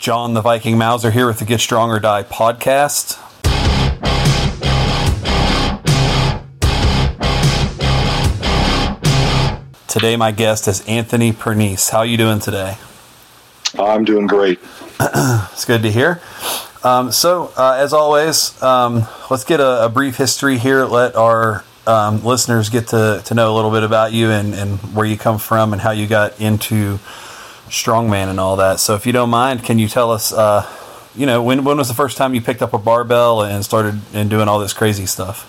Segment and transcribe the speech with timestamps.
[0.00, 3.18] John the Viking Mauser here with the Get Strong or Die podcast.
[9.88, 11.90] Today, my guest is Anthony Pernice.
[11.90, 12.78] How are you doing today?
[13.78, 14.58] I'm doing great.
[15.00, 16.22] it's good to hear.
[16.82, 20.86] Um, so, uh, as always, um, let's get a, a, brief history here.
[20.86, 24.78] Let our um, listeners get to, to know a little bit about you and, and
[24.94, 26.98] where you come from and how you got into
[27.70, 28.80] strongman and all that.
[28.80, 30.68] So, if you don't mind, can you tell us, uh,
[31.16, 34.00] you know, when, when was the first time you picked up a barbell and started
[34.12, 35.46] and doing all this crazy stuff?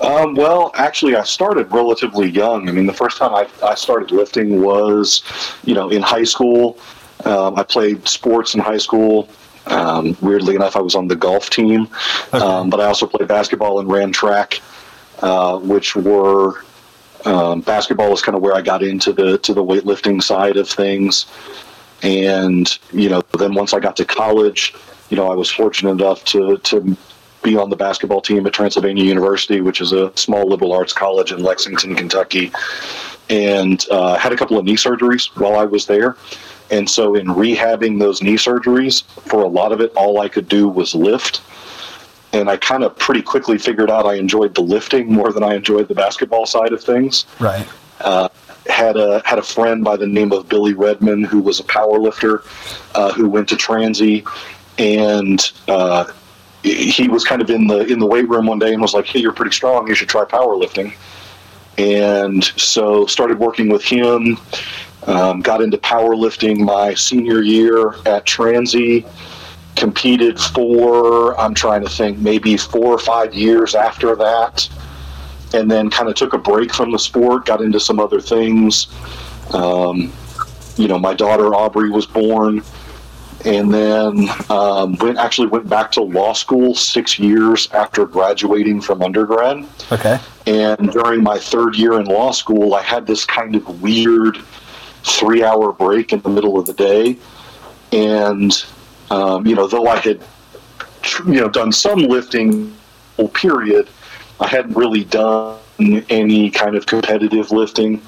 [0.00, 2.68] Um, well, actually, I started relatively young.
[2.68, 5.22] I mean, the first time I, I started lifting was,
[5.64, 6.78] you know, in high school.
[7.24, 9.28] Um, I played sports in high school.
[9.66, 11.88] Um, weirdly enough, I was on the golf team,
[12.34, 12.38] okay.
[12.38, 14.60] Um, but I also played basketball and ran track,
[15.20, 16.62] uh, which were
[17.24, 20.68] um, basketball was kind of where I got into the to the weightlifting side of
[20.68, 21.26] things.
[22.02, 24.74] And you know, then once I got to college,
[25.08, 26.96] you know, I was fortunate enough to to
[27.42, 31.30] be on the basketball team at Transylvania University, which is a small liberal arts college
[31.30, 32.50] in Lexington, Kentucky,
[33.28, 36.16] and uh, had a couple of knee surgeries while I was there.
[36.70, 40.48] And so, in rehabbing those knee surgeries, for a lot of it, all I could
[40.48, 41.42] do was lift.
[42.34, 45.54] And I kind of pretty quickly figured out I enjoyed the lifting more than I
[45.54, 47.26] enjoyed the basketball side of things.
[47.38, 47.66] Right.
[48.00, 48.28] Uh,
[48.66, 51.98] had a had a friend by the name of Billy Redman who was a power
[51.98, 52.42] lifter
[52.94, 54.26] uh, who went to Transy,
[54.78, 56.06] and uh,
[56.62, 59.06] he was kind of in the in the weight room one day and was like,
[59.06, 59.86] "Hey, you're pretty strong.
[59.86, 60.94] You should try powerlifting."
[61.76, 64.38] And so started working with him.
[65.06, 69.04] Um, got into powerlifting my senior year at Transy.
[69.76, 74.68] Competed for I'm trying to think maybe four or five years after that,
[75.52, 77.46] and then kind of took a break from the sport.
[77.46, 78.86] Got into some other things.
[79.52, 80.12] Um,
[80.76, 82.62] you know, my daughter Aubrey was born
[83.44, 89.02] and then um, went actually went back to law school six years after graduating from
[89.02, 89.66] undergrad.
[89.92, 90.18] Okay.
[90.46, 94.38] And during my third year in law school, I had this kind of weird
[95.02, 97.18] three-hour break in the middle of the day,
[97.92, 98.64] and
[99.10, 100.22] um, you know, though I had
[101.26, 102.74] you know done some lifting,
[103.32, 103.88] period,
[104.40, 108.02] I hadn't really done any kind of competitive lifting,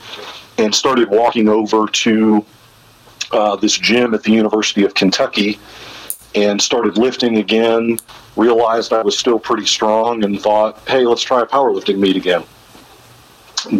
[0.58, 2.44] and started walking over to
[3.32, 5.58] uh, this gym at the University of Kentucky
[6.34, 7.98] and started lifting again.
[8.36, 12.44] Realized I was still pretty strong and thought, hey, let's try a powerlifting meet again.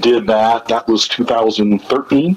[0.00, 0.66] Did that.
[0.66, 2.37] That was 2013.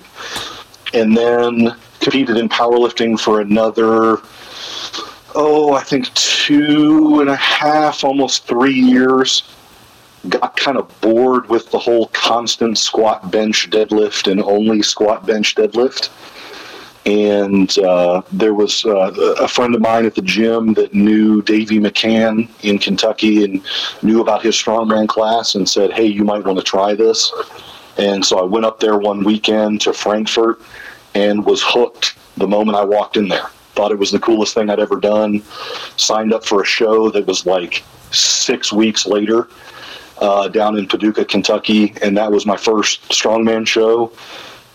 [0.94, 4.18] And then competed in powerlifting for another,
[5.36, 9.44] oh, I think two and a half, almost three years.
[10.28, 15.56] Got kind of bored with the whole constant squat, bench, deadlift, and only squat, bench,
[15.56, 16.10] deadlift
[17.06, 21.80] and uh, there was uh, a friend of mine at the gym that knew Davey
[21.80, 23.66] McCann in Kentucky and
[24.04, 27.32] knew about his strongman class and said, "Hey, you might want to try this."
[27.98, 30.62] And so I went up there one weekend to Frankfort
[31.16, 33.50] and was hooked the moment I walked in there.
[33.80, 35.42] Thought it was the coolest thing I'd ever done.
[35.96, 37.82] Signed up for a show that was like
[38.12, 39.48] six weeks later
[40.18, 44.12] uh, down in Paducah, Kentucky, and that was my first strongman show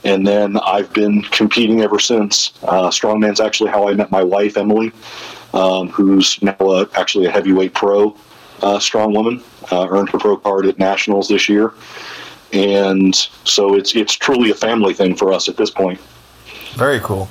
[0.05, 2.55] and then I've been competing ever since.
[2.63, 4.91] Uh, strongman's actually how I met my wife, Emily,
[5.53, 8.17] um, who's now a, actually a heavyweight pro
[8.63, 9.43] uh, strong woman.
[9.71, 11.75] Uh, earned her pro card at nationals this year,
[12.55, 16.01] and so it's it's truly a family thing for us at this point.
[16.75, 17.29] Very cool.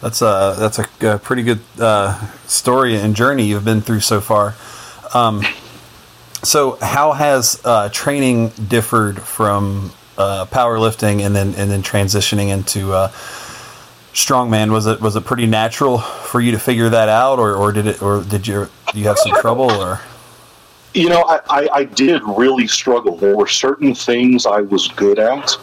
[0.00, 4.20] That's a that's a, a pretty good uh, story and journey you've been through so
[4.20, 4.54] far.
[5.12, 5.42] Um,
[6.42, 12.92] so, how has uh, training differed from uh, powerlifting and then and then transitioning into
[12.92, 13.08] uh,
[14.14, 14.70] strongman?
[14.70, 17.86] Was it was it pretty natural for you to figure that out or, or did
[17.86, 20.00] it or did you you have some trouble or?
[20.94, 23.16] You know I, I, I did really struggle.
[23.16, 25.56] There were certain things i was good at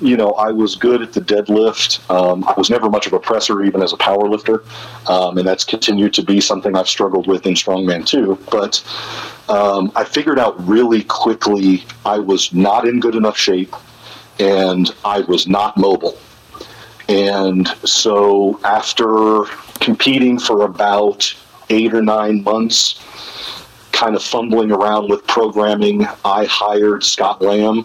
[0.00, 2.08] you know, I was good at the deadlift.
[2.10, 4.64] Um, I was never much of a presser, even as a power lifter,
[5.06, 8.38] um, and that's continued to be something I've struggled with in strongman too.
[8.50, 8.82] But
[9.48, 13.74] um, I figured out really quickly I was not in good enough shape,
[14.38, 16.18] and I was not mobile.
[17.08, 19.44] And so after
[19.80, 21.34] competing for about
[21.68, 23.00] eight or nine months,
[23.92, 27.84] kind of fumbling around with programming, I hired Scott Lamb.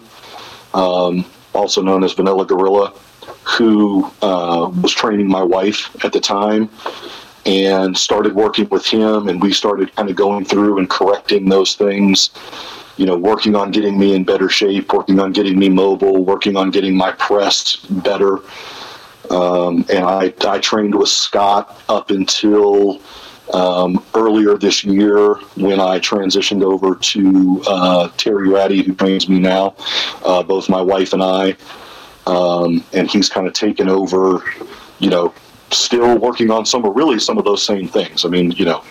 [0.72, 1.24] Um,
[1.56, 2.92] also known as Vanilla Gorilla,
[3.44, 6.68] who uh, was training my wife at the time
[7.44, 9.28] and started working with him.
[9.28, 12.30] And we started kind of going through and correcting those things
[12.96, 16.56] you know working on getting me in better shape working on getting me mobile working
[16.56, 18.38] on getting my press better.
[19.30, 23.00] Um, and I, I trained with Scott up until
[23.52, 29.38] um, earlier this year when I transitioned over to uh, Terry Ratty, who trains me
[29.38, 29.76] now,
[30.24, 31.56] uh, both my wife and I.
[32.26, 34.42] Um, and he's kind of taken over,
[34.98, 35.32] you know,
[35.70, 38.24] still working on some of really some of those same things.
[38.24, 38.82] I mean, you know,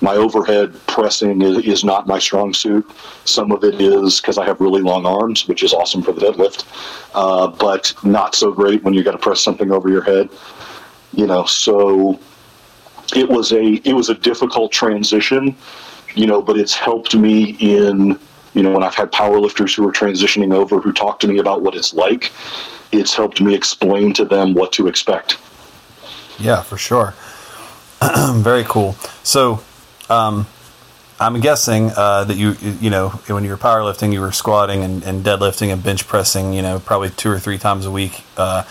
[0.00, 2.88] my overhead pressing is, is not my strong suit.
[3.24, 6.20] Some of it is because I have really long arms, which is awesome for the
[6.20, 6.64] deadlift,
[7.14, 10.28] uh, but not so great when you got to press something over your head.
[11.12, 12.18] You know, so
[13.14, 15.56] it was a it was a difficult transition,
[16.14, 18.18] you know, but it's helped me in
[18.54, 21.62] you know when I've had powerlifters who are transitioning over who talk to me about
[21.62, 22.32] what it's like.
[22.90, 25.38] It's helped me explain to them what to expect.
[26.38, 27.14] Yeah, for sure.
[28.32, 28.92] Very cool.
[29.22, 29.62] So,
[30.10, 30.46] um,
[31.20, 35.02] I'm guessing uh, that you you know when you were powerlifting, you were squatting and,
[35.04, 38.24] and, deadlifting and bench pressing, you know, probably two or three times a week.
[38.36, 38.64] Uh,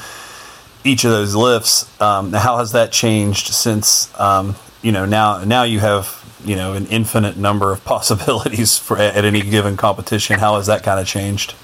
[0.83, 2.01] each of those lifts.
[2.01, 6.73] Um, how has that changed since um, you know now now you have you know
[6.73, 10.39] an infinite number of possibilities for at any given competition?
[10.39, 11.55] How has that kind of changed?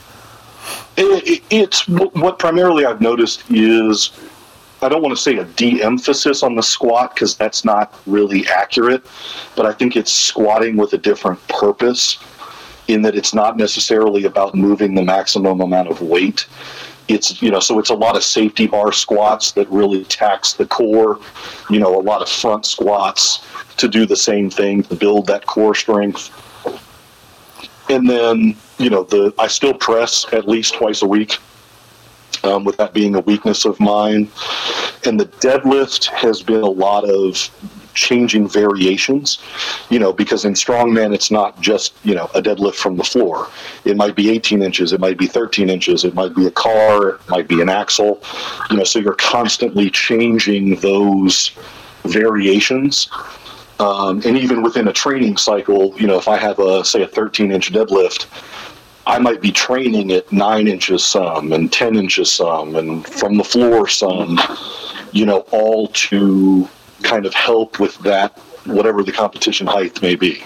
[0.97, 4.11] It, it's what primarily I've noticed is
[4.81, 9.05] I don't want to say a de-emphasis on the squat because that's not really accurate,
[9.55, 12.19] but I think it's squatting with a different purpose
[12.87, 16.45] in that it's not necessarily about moving the maximum amount of weight.
[17.07, 20.65] It's you know so it's a lot of safety bar squats that really tax the
[20.65, 21.19] core,
[21.69, 23.45] you know a lot of front squats
[23.77, 26.31] to do the same thing to build that core strength.
[27.89, 31.37] And then you know the I still press at least twice a week
[32.43, 34.29] um, with that being a weakness of mine.
[35.05, 37.49] And the deadlift has been a lot of
[37.97, 39.39] changing variations,
[39.89, 43.49] you know, because in strongman it's not just, you know, a deadlift from the floor.
[43.83, 47.15] It might be 18 inches, it might be 13 inches, it might be a car,
[47.15, 48.21] it might be an axle,
[48.69, 51.51] you know, so you're constantly changing those
[52.03, 53.09] variations.
[53.79, 57.07] Um, and even within a training cycle, you know, if I have a, say, a
[57.07, 58.25] 13 inch deadlift,
[59.07, 63.43] I might be training at nine inches some and 10 inches some and from the
[63.43, 64.37] floor some,
[65.13, 66.67] you know, all to
[67.03, 70.43] kind of help with that, whatever the competition height may be.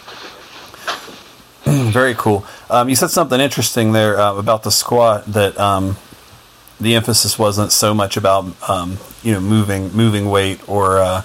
[1.63, 2.45] Very cool.
[2.69, 5.97] Um, you said something interesting there uh, about the squat that um,
[6.79, 11.21] the emphasis wasn't so much about um, you know moving moving weight or uh,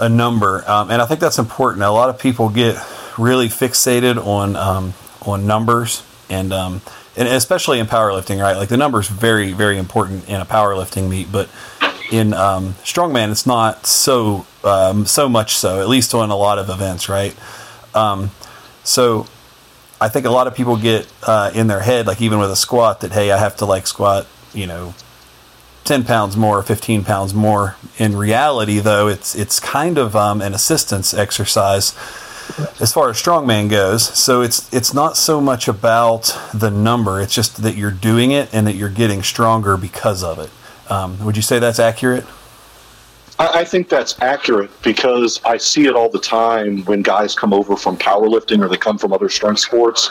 [0.00, 1.84] a number, um, and I think that's important.
[1.84, 2.76] A lot of people get
[3.16, 6.82] really fixated on um, on numbers and um,
[7.16, 8.56] and especially in powerlifting, right?
[8.56, 11.48] Like the numbers very very important in a powerlifting meet, but
[12.10, 15.80] in um, strongman, it's not so um, so much so.
[15.80, 17.34] At least on a lot of events, right?
[17.94, 18.30] Um,
[18.84, 19.26] so
[20.00, 22.56] I think a lot of people get uh, in their head, like even with a
[22.56, 24.94] squat, that hey, I have to like squat, you know,
[25.84, 27.76] ten pounds more, fifteen pounds more.
[27.98, 31.94] In reality, though, it's it's kind of um, an assistance exercise
[32.80, 34.06] as far as strongman goes.
[34.18, 38.52] So it's it's not so much about the number; it's just that you're doing it
[38.52, 40.50] and that you're getting stronger because of it.
[40.90, 42.24] Um, would you say that's accurate?
[43.38, 47.52] I, I think that's accurate because I see it all the time when guys come
[47.52, 50.10] over from powerlifting or they come from other strength sports.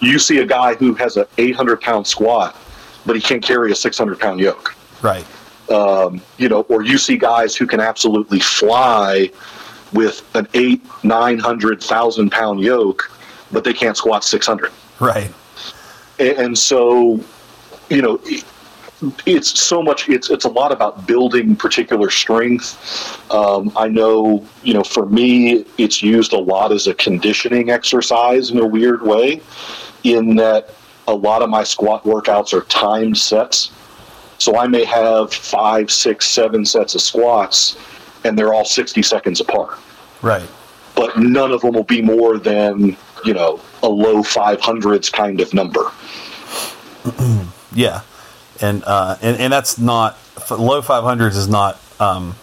[0.00, 2.56] You see a guy who has an 800 pound squat,
[3.04, 4.74] but he can't carry a 600 pound yoke.
[5.02, 5.26] Right.
[5.70, 9.30] Um, you know, or you see guys who can absolutely fly
[9.92, 13.10] with an eight, nine hundred thousand pound yoke,
[13.50, 14.70] but they can't squat six hundred.
[15.00, 15.32] Right.
[16.18, 17.20] And, and so,
[17.90, 18.20] you know,
[19.26, 20.08] it's so much.
[20.08, 23.30] It's it's a lot about building particular strength.
[23.30, 28.50] Um, I know, you know, for me, it's used a lot as a conditioning exercise
[28.50, 29.40] in a weird way,
[30.04, 30.70] in that
[31.08, 33.70] a lot of my squat workouts are timed sets.
[34.38, 37.76] So I may have five, six, seven sets of squats,
[38.24, 39.78] and they're all 60 seconds apart.
[40.20, 40.48] Right.
[40.94, 45.54] But none of them will be more than, you know, a low 500s kind of
[45.54, 45.90] number.
[47.72, 48.02] yeah.
[48.60, 50.18] And, uh, and, and that's not,
[50.50, 52.34] low 500s is not um,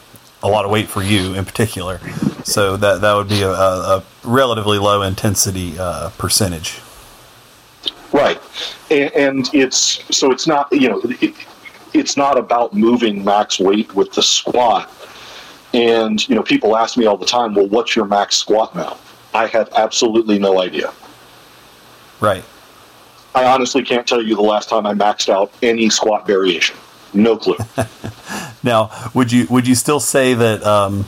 [0.42, 2.00] a lot of weight for you in particular.
[2.44, 6.80] So that, that would be a, a relatively low intensity uh, percentage.
[8.12, 8.40] Right.
[8.92, 11.36] And, and, it's, so it's not, you know, it,
[11.94, 14.92] it's not about moving max weight with the squat
[15.74, 18.98] and you know, people ask me all the time, "Well, what's your max squat now?"
[19.34, 20.94] I have absolutely no idea.
[22.20, 22.44] Right.
[23.36, 26.76] I honestly can't tell you the last time I maxed out any squat variation.
[27.14, 27.58] No clue.
[28.64, 31.06] now, would you would you still say that um,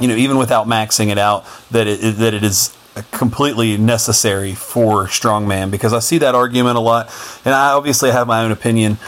[0.00, 2.76] you know, even without maxing it out, that it that it is
[3.10, 5.70] completely necessary for strongman?
[5.70, 7.10] Because I see that argument a lot,
[7.44, 8.98] and I obviously have my own opinion,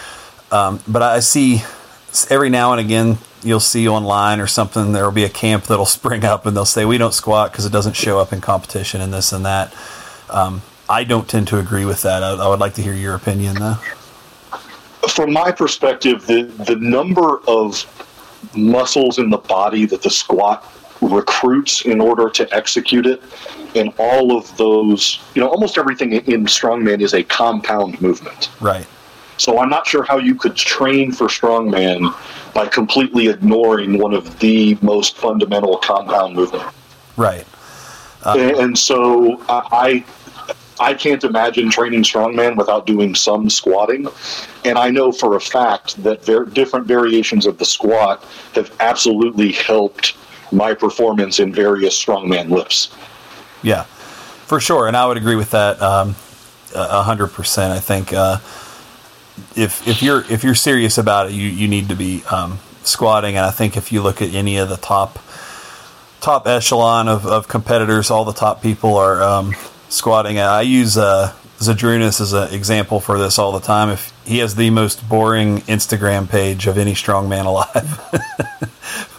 [0.50, 1.62] um, but I see
[2.28, 5.86] every now and again you'll see online or something there will be a camp that'll
[6.00, 9.00] spring up and they'll say we don't squat because it doesn't show up in competition
[9.00, 9.74] and this and that.
[10.28, 12.24] Um, I don't tend to agree with that.
[12.24, 13.78] I, I would like to hear your opinion though.
[15.08, 17.86] From my perspective, the the number of
[18.54, 20.66] muscles in the body that the squat
[21.00, 23.22] recruits in order to execute it
[23.74, 28.86] and all of those you know almost everything in strongman is a compound movement right
[29.38, 32.14] so i'm not sure how you could train for strongman
[32.52, 36.64] by completely ignoring one of the most fundamental compound movement
[37.16, 37.46] right
[38.24, 40.04] uh, and, and, so i
[40.80, 44.08] I can't imagine training strongman without doing some squatting.
[44.64, 50.16] And I know for a fact that different variations of the squat have absolutely helped
[50.52, 52.94] my performance in various strongman lifts.
[53.62, 53.84] Yeah,
[54.46, 54.88] for sure.
[54.88, 56.16] And I would agree with that um,
[56.74, 57.72] a hundred percent.
[57.72, 58.38] I think uh,
[59.54, 63.36] if if you're if you're serious about it, you you need to be um, squatting.
[63.36, 65.18] And I think if you look at any of the top
[66.20, 69.54] top echelon of, of competitors, all the top people are um,
[69.90, 70.38] squatting.
[70.38, 73.90] I use uh, Zydrunas as an example for this all the time.
[73.90, 78.00] If he has the most boring Instagram page of any strongman alive,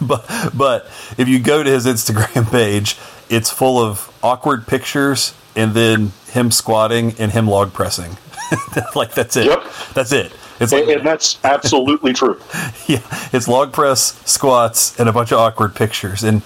[0.00, 0.86] but but
[1.16, 2.96] if you go to his Instagram page,
[3.28, 8.16] it's full of awkward pictures and then him squatting and him log pressing.
[8.94, 9.46] like that's it.
[9.46, 9.64] Yep.
[9.94, 10.32] That's it.
[10.60, 12.40] It's like, and that's absolutely true.
[12.86, 13.00] yeah,
[13.32, 16.22] it's log press, squats, and a bunch of awkward pictures.
[16.22, 16.42] And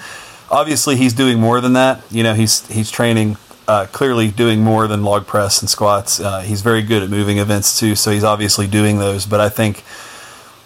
[0.50, 2.02] obviously, he's doing more than that.
[2.11, 3.37] You know, he's he's training
[3.68, 6.20] uh, clearly doing more than log press and squats.
[6.20, 9.26] Uh, he's very good at moving events too, so he's obviously doing those.
[9.26, 9.80] But I think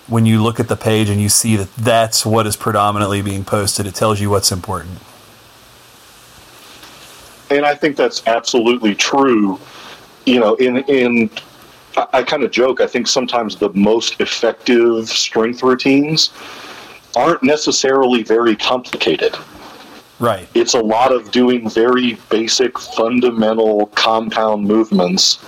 [0.07, 3.45] when you look at the page and you see that that's what is predominantly being
[3.45, 4.99] posted, it tells you what's important.
[7.51, 9.59] And I think that's absolutely true.
[10.27, 11.31] You know, in in
[11.97, 12.81] I, I kind of joke.
[12.81, 16.31] I think sometimes the most effective strength routines
[17.17, 19.37] aren't necessarily very complicated
[20.21, 20.47] Right.
[20.55, 25.43] It's a lot of doing very basic, fundamental compound movements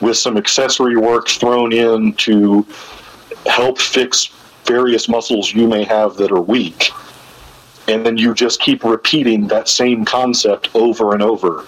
[0.00, 2.66] with some accessory work thrown in to
[3.46, 4.30] help fix
[4.64, 6.90] various muscles you may have that are weak.
[7.86, 11.66] And then you just keep repeating that same concept over and over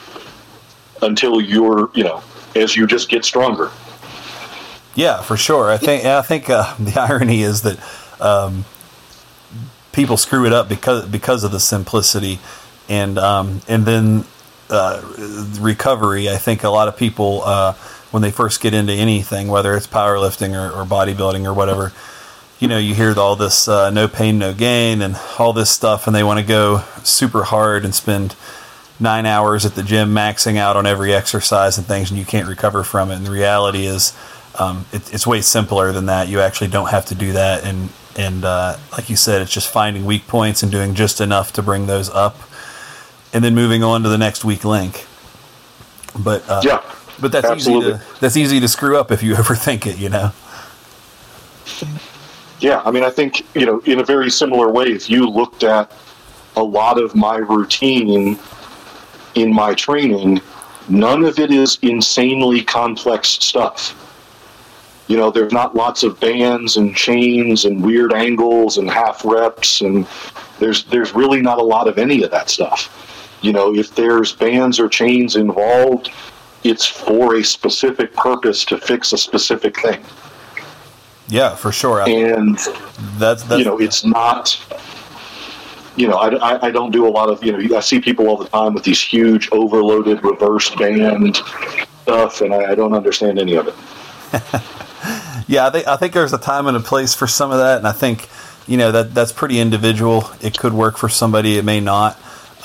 [1.03, 2.23] until you're, you know,
[2.57, 3.71] as you just get stronger.
[4.95, 5.71] Yeah, for sure.
[5.71, 7.79] I think I think uh, the irony is that
[8.21, 8.65] um,
[9.95, 12.39] people screw it up because because of the simplicity,
[12.89, 14.25] and um, and then
[14.69, 15.01] uh,
[15.61, 16.29] recovery.
[16.29, 17.73] I think a lot of people uh,
[18.11, 21.93] when they first get into anything, whether it's powerlifting or, or bodybuilding or whatever,
[22.59, 26.07] you know, you hear all this uh, no pain, no gain, and all this stuff,
[26.07, 28.37] and they want to go super hard and spend
[29.01, 32.49] nine hours at the gym maxing out on every exercise and things, and you can't
[32.49, 33.17] recover from it.
[33.17, 34.17] And the reality is,
[34.59, 36.29] um, it, it's way simpler than that.
[36.29, 39.71] You actually don't have to do that, and and uh, like you said, it's just
[39.71, 42.37] finding weak points and doing just enough to bring those up,
[43.33, 45.07] and then moving on to the next weak link.
[46.19, 46.83] But uh, yeah,
[47.21, 47.93] but that's absolutely.
[47.95, 50.33] easy to that's easy to screw up if you overthink it, you know.
[52.61, 55.65] Yeah, I mean, I think you know, in a very similar way, if you looked
[55.65, 55.93] at
[56.57, 58.39] a lot of my routine
[59.35, 60.41] in my training,
[60.89, 64.01] none of it is insanely complex stuff
[65.07, 69.83] you know, there's not lots of bands and chains and weird angles and half reps,
[69.83, 70.07] and
[70.59, 73.39] there's there's really not a lot of any of that stuff.
[73.43, 76.11] You know, if there's bands or chains involved,
[76.63, 80.03] it's for a specific purpose to fix a specific thing.
[81.29, 82.03] Yeah, for sure.
[82.09, 82.57] And
[83.19, 84.59] that's, that's you know, it's not.
[85.97, 87.77] You know, I, I don't do a lot of you know.
[87.77, 91.37] I see people all the time with these huge overloaded reverse band
[92.03, 93.75] stuff, and I, I don't understand any of it.
[95.47, 97.79] yeah, I think I think there's a time and a place for some of that,
[97.79, 98.29] and I think
[98.67, 100.31] you know that that's pretty individual.
[100.41, 102.19] It could work for somebody, it may not,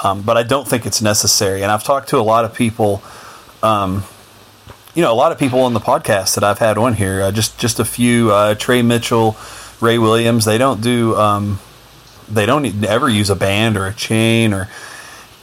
[0.04, 1.62] um, but I don't think it's necessary.
[1.62, 3.04] And I've talked to a lot of people.
[3.62, 4.04] Um,
[4.96, 7.32] you know, a lot of people on the podcast that I've had on here, uh,
[7.32, 9.38] just just a few, uh, Trey Mitchell,
[9.82, 10.46] Ray Williams.
[10.46, 11.60] They don't do, um,
[12.30, 14.70] they don't ever use a band or a chain or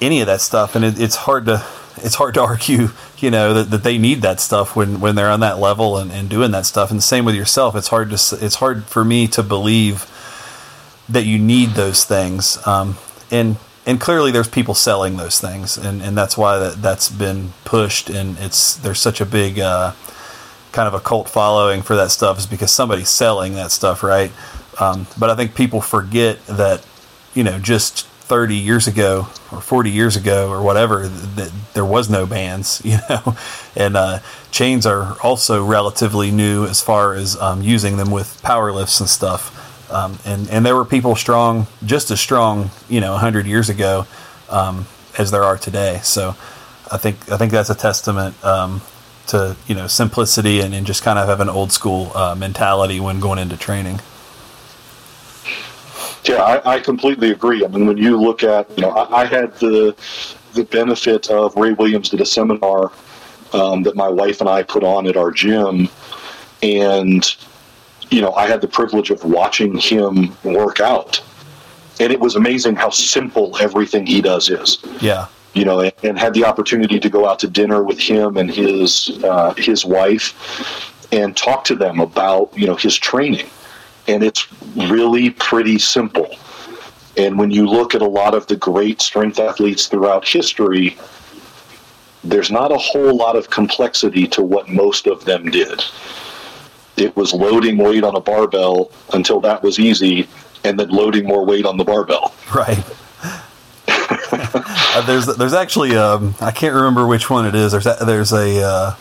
[0.01, 1.65] any of that stuff, and it, it's hard to
[1.99, 2.89] it's hard to argue,
[3.19, 6.13] you know, that, that they need that stuff when, when they're on that level and,
[6.13, 6.91] and doing that stuff.
[6.91, 7.75] And the same with yourself.
[7.75, 10.11] It's hard to it's hard for me to believe
[11.09, 12.65] that you need those things.
[12.67, 12.97] Um,
[13.31, 17.53] and and clearly there's people selling those things, and, and that's why that that's been
[17.65, 18.11] pushed.
[18.11, 19.93] And it's there's such a big uh,
[20.73, 24.33] kind of a cult following for that stuff is because somebody's selling that stuff, right?
[24.81, 26.85] Um, but I think people forget that
[27.33, 32.11] you know just 30 years ago or 40 years ago or whatever that there was
[32.11, 33.37] no bands you know
[33.77, 38.73] and uh, chains are also relatively new as far as um, using them with power
[38.73, 39.53] lifts and stuff
[39.91, 44.07] Um, and and there were people strong, just as strong, you know, hundred years ago
[44.51, 44.87] um,
[45.19, 46.01] as there are today.
[46.03, 46.37] So
[46.93, 48.83] I think I think that's a testament um,
[49.29, 53.01] to you know simplicity and, and just kind of have an old school uh, mentality
[53.01, 54.01] when going into training.
[56.29, 57.65] Yeah, I, I, completely agree.
[57.65, 59.95] I mean, when you look at, you know, I, I had the
[60.55, 62.91] the benefit of Ray Williams did a seminar
[63.53, 65.89] um, that my wife and I put on at our gym,
[66.63, 67.37] and
[68.11, 71.23] you know, I had the privilege of watching him work out,
[72.01, 74.79] and it was amazing how simple everything he does is.
[75.01, 75.27] Yeah.
[75.55, 78.51] You know, and, and had the opportunity to go out to dinner with him and
[78.51, 80.35] his uh, his wife,
[81.13, 83.49] and talk to them about you know his training
[84.09, 86.37] and it's really pretty simple.
[87.17, 90.99] And when you look at a lot of the great strength athletes throughout history,
[92.23, 95.83] there's not a whole lot of complexity to what most of them did.
[96.97, 100.29] It was loading weight on a barbell until that was easy,
[100.65, 102.35] and then loading more weight on the barbell.
[102.55, 102.85] Right.
[103.89, 107.73] uh, there's there's actually um, I can't remember which one it is.
[107.73, 108.95] There's a, there's a uh,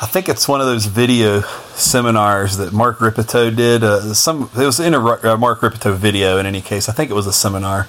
[0.00, 1.40] I think it's one of those video
[1.74, 3.82] seminars that Mark Rippetoe did.
[3.82, 6.38] Uh, some it was in a uh, Mark Rippetoe video.
[6.38, 7.88] In any case, I think it was a seminar,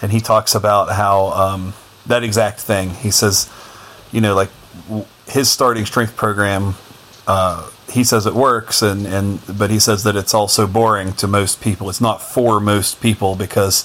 [0.00, 1.74] and he talks about how um,
[2.06, 2.90] that exact thing.
[2.90, 3.50] He says,
[4.12, 4.50] you know, like
[5.26, 6.74] his starting strength program.
[7.26, 11.26] Uh, he says it works, and and but he says that it's also boring to
[11.26, 11.88] most people.
[11.88, 13.82] It's not for most people because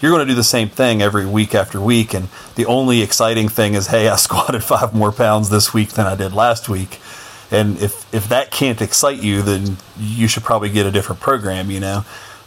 [0.00, 2.14] you're going to do the same thing every week after week.
[2.14, 6.06] And the only exciting thing is, hey, I squatted five more pounds this week than
[6.06, 7.00] I did last week.
[7.50, 11.70] And if, if that can't excite you, then you should probably get a different program,
[11.70, 12.04] you know?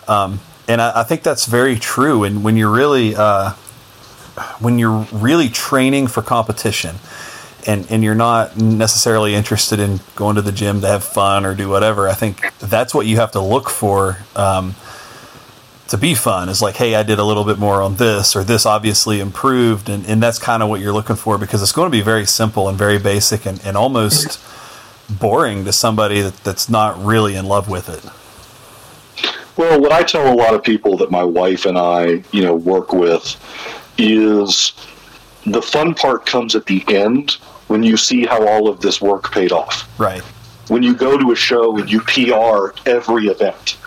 [0.08, 2.24] Um, and I, I, think that's very true.
[2.24, 3.52] And when you're really, uh,
[4.60, 6.98] when you're really training for competition
[7.68, 11.56] and, and you're not necessarily interested in going to the gym to have fun or
[11.56, 14.18] do whatever, I think that's what you have to look for.
[14.36, 14.76] Um,
[15.92, 18.46] to be fun is like, hey, I did a little bit more on this, or
[18.46, 21.88] this obviously improved, and, and that's kind of what you're looking for because it's going
[21.88, 24.40] to be very simple and very basic and, and almost
[25.10, 28.06] boring to somebody that, that's not really in love with it.
[29.58, 32.56] Well, what I tell a lot of people that my wife and I, you know,
[32.56, 33.36] work with
[33.98, 34.72] is
[35.46, 37.32] the fun part comes at the end
[37.68, 39.90] when you see how all of this work paid off.
[40.00, 40.22] Right.
[40.70, 43.78] When you go to a show and you PR every event,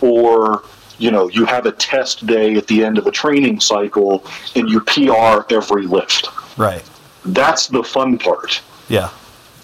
[0.00, 0.62] or
[1.02, 4.70] you know, you have a test day at the end of a training cycle and
[4.70, 6.28] you PR every lift.
[6.56, 6.84] Right.
[7.24, 8.62] That's the fun part.
[8.88, 9.10] Yeah.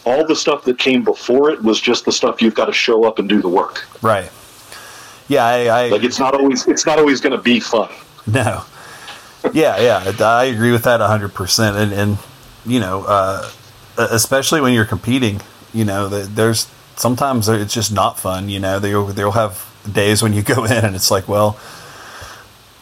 [0.04, 3.04] All the stuff that came before it was just the stuff you've got to show
[3.04, 3.86] up and do the work.
[4.02, 4.30] Right.
[5.28, 7.90] Yeah, I, I like it's not always it's not always going to be fun.
[8.26, 8.64] No.
[9.54, 12.18] Yeah, yeah, I agree with that hundred percent, and and
[12.66, 13.50] you know, uh,
[13.96, 15.40] especially when you're competing,
[15.72, 18.50] you know, there's sometimes it's just not fun.
[18.50, 21.58] You know, they'll they'll have days when you go in and it's like, well,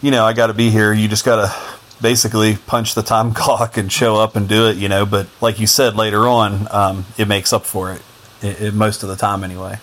[0.02, 0.92] you know, I got to be here.
[0.92, 4.76] You just got to basically punch the time clock and show up and do it,
[4.76, 5.06] you know.
[5.06, 8.02] But like you said later on, um, it makes up for it,
[8.42, 9.78] it, it, most of the time anyway.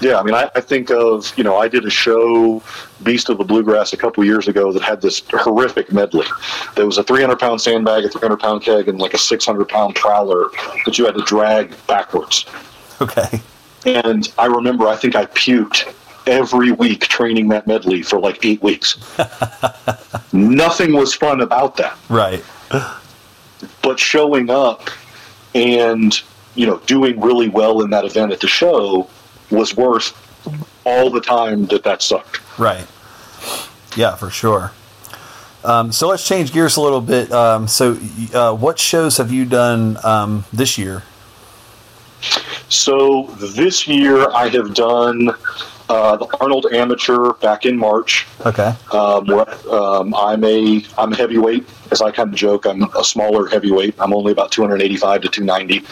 [0.00, 2.62] Yeah, I mean, I, I, think of you know, I did a show,
[3.02, 6.26] Beast of the Bluegrass, a couple years ago that had this horrific medley.
[6.76, 9.96] There was a 300 pound sandbag, a 300 pound keg, and like a 600 pound
[9.96, 10.50] prowler
[10.84, 12.46] that you had to drag backwards.
[13.00, 13.40] Okay.
[13.86, 15.94] And I remember, I think I puked
[16.26, 18.98] every week training that medley for like eight weeks.
[20.32, 21.96] Nothing was fun about that.
[22.08, 22.44] Right.
[23.82, 24.90] But showing up
[25.54, 26.20] and,
[26.54, 29.08] you know, doing really well in that event at the show
[29.50, 30.14] was worth
[30.84, 32.40] all the time that that sucked.
[32.58, 32.86] Right.
[33.96, 34.72] Yeah, for sure.
[35.64, 37.32] Um, so let's change gears a little bit.
[37.32, 37.98] Um, so,
[38.32, 41.02] uh, what shows have you done um, this year?
[42.68, 45.30] So this year I have done
[45.88, 48.26] uh, the Arnold Amateur back in March.
[48.44, 48.74] Okay.
[48.92, 49.30] Um,
[49.70, 52.66] um, I'm a I'm a heavyweight, as I kind of joke.
[52.66, 53.94] I'm a smaller heavyweight.
[53.98, 55.84] I'm only about 285 to 290.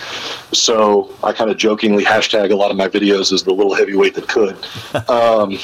[0.53, 4.15] So I kind of jokingly hashtag a lot of my videos as the little heavyweight
[4.15, 4.57] that could.
[5.09, 5.57] Um,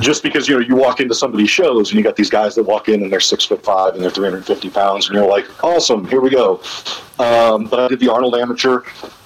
[0.00, 2.30] just because you know you walk into some of these shows and you got these
[2.30, 5.26] guys that walk in and they're six foot five and they're 350 pounds and you're
[5.26, 6.60] like, awesome, here we go.
[7.18, 8.82] Um, but I did the Arnold Amateur.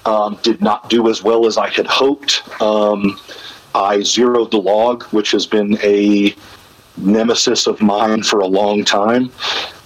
[0.07, 2.43] Um, did not do as well as I had hoped.
[3.75, 6.35] I zeroed the log, which has been a
[6.97, 9.33] nemesis of mine for a long time.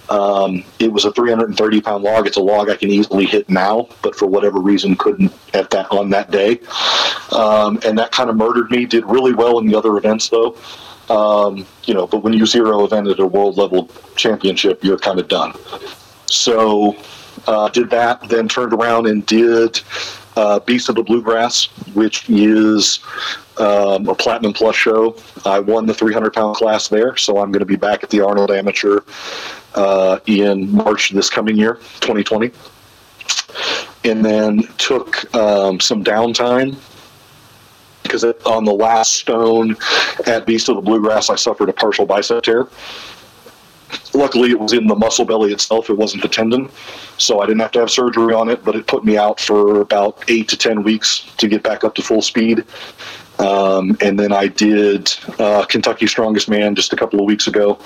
[0.09, 2.25] Um, it was a 330 pound log.
[2.25, 5.91] It's a log I can easily hit now, but for whatever reason couldn't at that
[5.91, 6.59] on that day.
[7.31, 8.85] Um, and that kind of murdered me.
[8.85, 10.57] Did really well in the other events though.
[11.09, 15.19] Um, you know, but when you zero event at a world level championship, you're kind
[15.19, 15.53] of done.
[16.25, 16.95] So
[17.47, 19.79] uh, did that, then turned around and did
[20.35, 22.99] uh, Beast of the Bluegrass, which is
[23.59, 25.15] um, a Platinum Plus show.
[25.45, 28.21] I won the 300 pound class there, so I'm going to be back at the
[28.21, 29.01] Arnold Amateur
[29.75, 32.51] uh, in March this coming year, 2020.
[34.05, 36.77] And then took um, some downtime
[38.03, 39.75] because on the last stone
[40.25, 42.67] at Beast of the Bluegrass, I suffered a partial bicep tear.
[44.13, 45.89] Luckily, it was in the muscle belly itself.
[45.89, 46.69] It wasn't the tendon,
[47.17, 48.63] so I didn't have to have surgery on it.
[48.63, 51.95] But it put me out for about eight to ten weeks to get back up
[51.95, 52.65] to full speed.
[53.39, 57.79] Um, and then I did uh, Kentucky Strongest Man just a couple of weeks ago,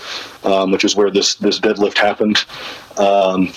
[0.44, 2.44] um, which is where this this deadlift happened.
[2.98, 3.54] Um,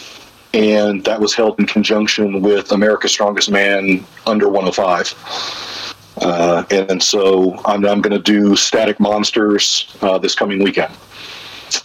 [0.52, 5.94] and that was held in conjunction with America's Strongest Man under 105.
[6.18, 10.94] Uh, and so I'm, I'm going to do Static Monsters uh, this coming weekend.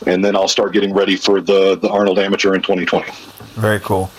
[0.07, 3.11] And then I'll start getting ready for the, the Arnold Amateur in 2020.
[3.55, 4.09] Very cool.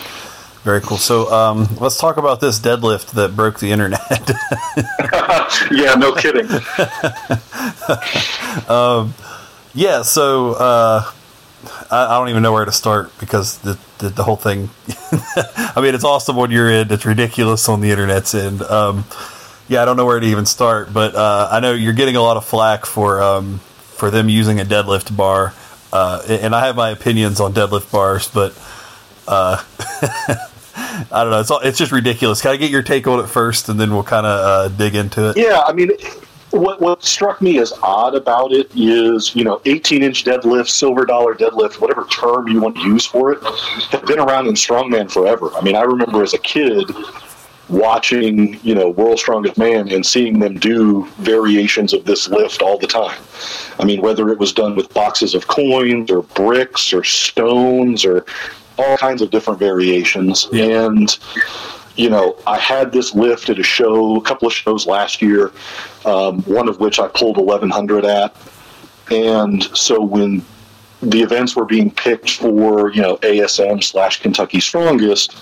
[0.63, 0.97] Very cool.
[0.97, 3.99] So um, let's talk about this deadlift that broke the internet.
[5.71, 6.49] yeah, no kidding.
[8.69, 9.13] um,
[9.73, 11.11] yeah, so uh,
[11.91, 14.69] I, I, don't even know where to start because the, the, the whole thing.
[15.75, 16.93] I mean, it's awesome when you're in.
[16.93, 18.61] It's ridiculous on the internet's end.
[18.61, 19.03] Um,
[19.67, 22.21] yeah, I don't know where to even start, but uh, I know you're getting a
[22.21, 23.59] lot of flack for um,
[23.97, 25.53] for them using a deadlift bar,
[25.91, 28.57] uh, and I have my opinions on deadlift bars, but
[29.27, 29.61] uh,
[30.75, 31.39] I don't know.
[31.39, 32.41] It's all, it's just ridiculous.
[32.41, 34.95] Can I get your take on it first, and then we'll kind of uh, dig
[34.95, 35.37] into it?
[35.37, 35.91] Yeah, I mean,
[36.51, 41.05] what what struck me as odd about it is, you know, 18 inch deadlift, silver
[41.05, 43.43] dollar deadlift, whatever term you want to use for it,
[43.91, 45.51] have been around in strongman forever.
[45.55, 46.89] I mean, I remember as a kid
[47.69, 52.77] watching, you know, World's Strongest Man and seeing them do variations of this lift all
[52.77, 53.19] the time.
[53.79, 58.25] I mean, whether it was done with boxes of coins or bricks or stones or
[58.77, 60.47] all kinds of different variations.
[60.51, 60.85] Yeah.
[60.85, 61.17] And,
[61.95, 65.51] you know, I had this lift at a show, a couple of shows last year,
[66.05, 68.35] um, one of which I pulled 1100 at.
[69.11, 70.43] And so when
[71.01, 75.35] the events were being picked for, you know, ASM slash Kentucky Strongest,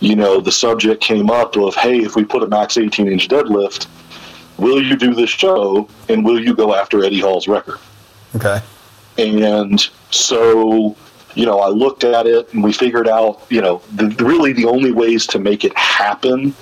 [0.00, 3.28] you know, the subject came up of, hey, if we put a max 18 inch
[3.28, 3.86] deadlift,
[4.58, 7.78] will you do this show and will you go after Eddie Hall's record?
[8.34, 8.60] Okay.
[9.18, 10.94] And so,
[11.36, 14.64] you know, I looked at it and we figured out, you know, the, really the
[14.64, 16.54] only ways to make it happen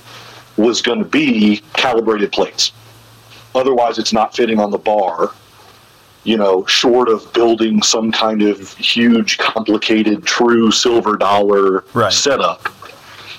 [0.56, 2.72] was going to be calibrated plates.
[3.54, 5.30] Otherwise, it's not fitting on the bar,
[6.24, 12.12] you know, short of building some kind of huge, complicated, true silver dollar right.
[12.12, 12.68] setup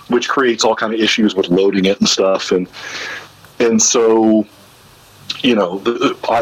[0.10, 2.52] which creates all kind of issues with loading it and stuff.
[2.52, 2.68] And
[3.60, 4.46] and so,
[5.42, 5.80] you know,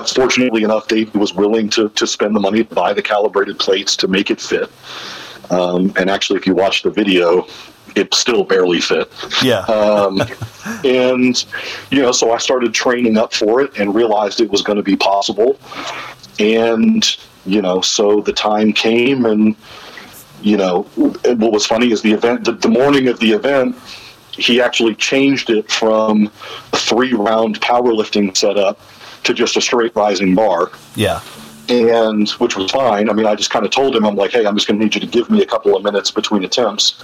[0.07, 3.95] fortunately enough, Dave was willing to to spend the money to buy the calibrated plates
[3.97, 4.69] to make it fit.
[5.49, 7.47] Um, and actually, if you watch the video,
[7.95, 9.11] it still barely fit.
[9.41, 9.59] Yeah.
[9.65, 10.21] um,
[10.83, 11.45] and
[11.91, 14.83] you know, so I started training up for it and realized it was going to
[14.83, 15.59] be possible.
[16.39, 17.05] And
[17.45, 19.55] you know, so the time came and
[20.41, 23.77] you know, what was funny is the event, the, the morning of the event,
[24.37, 26.31] he actually changed it from
[26.71, 28.79] a three round powerlifting setup
[29.23, 30.71] to just a straight rising bar.
[30.95, 31.21] Yeah.
[31.69, 33.09] And which was fine.
[33.09, 34.85] I mean, I just kind of told him, I'm like, hey, I'm just going to
[34.85, 37.01] need you to give me a couple of minutes between attempts.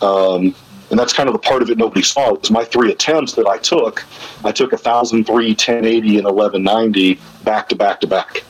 [0.00, 0.54] Um,
[0.90, 2.34] and that's kind of the part of it nobody saw.
[2.34, 4.04] It was my three attempts that I took.
[4.44, 8.44] I took 1,003, 1080, and 1190 back to back to back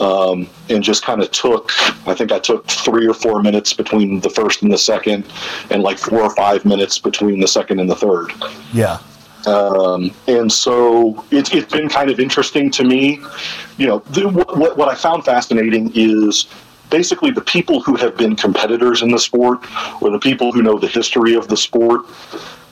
[0.00, 1.72] um, and just kind of took
[2.06, 5.26] i think i took three or four minutes between the first and the second
[5.70, 8.32] and like four or five minutes between the second and the third.
[8.72, 8.98] Yeah.
[9.46, 13.20] Um, and so it's, it's been kind of interesting to me.
[13.76, 16.46] You know the, what, what i found fascinating is
[16.90, 19.60] basically the people who have been competitors in the sport
[20.00, 22.02] or the people who know the history of the sport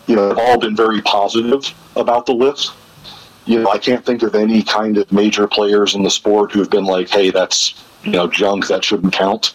[0.06, 2.72] you know have all been very positive about the lifts
[3.46, 6.70] you know, I can't think of any kind of major players in the sport who've
[6.70, 9.54] been like, hey, that's, you know, junk, that shouldn't count.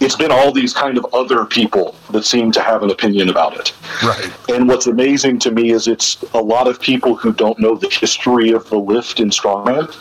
[0.00, 3.58] It's been all these kind of other people that seem to have an opinion about
[3.58, 3.74] it.
[4.02, 4.32] Right.
[4.48, 7.88] And what's amazing to me is it's a lot of people who don't know the
[7.88, 9.92] history of the lift in strongman.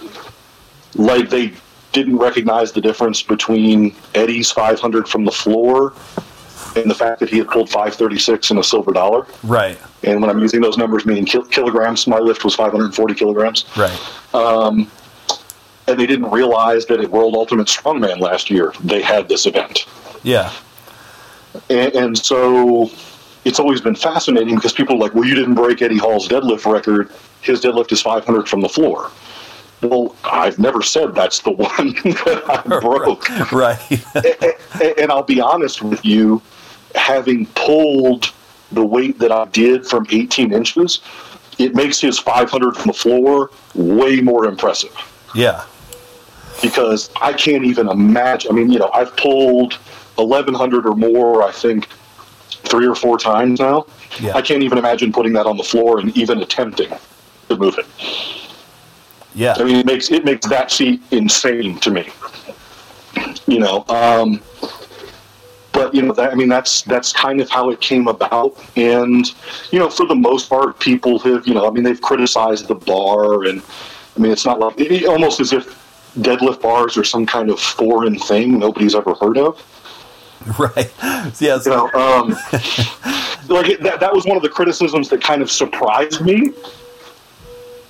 [0.96, 1.54] Like they
[1.94, 5.94] didn't recognize the difference between Eddie's 500 from the floor
[6.78, 9.26] and the fact that he had pulled 536 in a silver dollar.
[9.44, 9.78] Right.
[10.04, 13.66] And when I'm using those numbers, meaning kilograms, my lift was 540 kilograms.
[13.76, 14.00] Right.
[14.34, 14.90] Um,
[15.88, 19.86] and they didn't realize that at World Ultimate Strongman last year they had this event.
[20.24, 20.52] Yeah.
[21.70, 22.92] And, and so
[23.46, 26.72] it's always been fascinating because people are like, well, you didn't break Eddie Hall's deadlift
[26.72, 27.10] record.
[27.42, 29.12] His deadlift is 500 from the floor.
[29.82, 33.30] Well, I've never said that's the one that I broke.
[33.52, 33.80] right.
[34.82, 36.42] and, and I'll be honest with you,
[36.96, 38.34] having pulled
[38.72, 41.02] the weight that I did from 18 inches,
[41.58, 44.92] it makes his 500 from the floor way more impressive
[45.34, 45.64] Yeah.
[46.62, 48.52] because I can't even imagine.
[48.52, 49.74] I mean, you know, I've pulled
[50.16, 51.88] 1100 or more, I think,
[52.50, 53.86] three or four times now.
[54.20, 54.36] Yeah.
[54.36, 56.92] I can't even imagine putting that on the floor and even attempting
[57.50, 57.86] to move it.
[59.34, 59.54] Yeah.
[59.58, 62.10] I mean, it makes it makes that feat insane to me.
[63.46, 64.42] You know, um,
[65.78, 69.32] but you know, that, I mean, that's that's kind of how it came about, and
[69.72, 72.74] you know, for the most part, people have you know, I mean, they've criticized the
[72.74, 73.62] bar, and
[74.16, 75.66] I mean, it's not like it, almost as if
[76.18, 79.64] deadlift bars are some kind of foreign thing nobody's ever heard of.
[80.58, 80.90] Right.
[81.42, 81.60] Yeah.
[81.66, 82.30] You know, um,
[83.50, 86.54] like it, that, that was one of the criticisms that kind of surprised me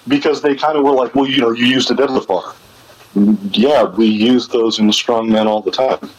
[0.08, 2.56] because they kind of were like, well, you know, you used a deadlift bar.
[3.52, 6.10] Yeah, we use those in strongmen all the time.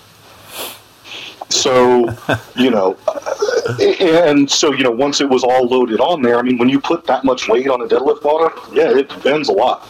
[1.50, 2.14] So,
[2.56, 6.42] you know, uh, and so, you know, once it was all loaded on there, I
[6.42, 9.52] mean, when you put that much weight on a deadlift bar, yeah, it bends a
[9.52, 9.88] lot.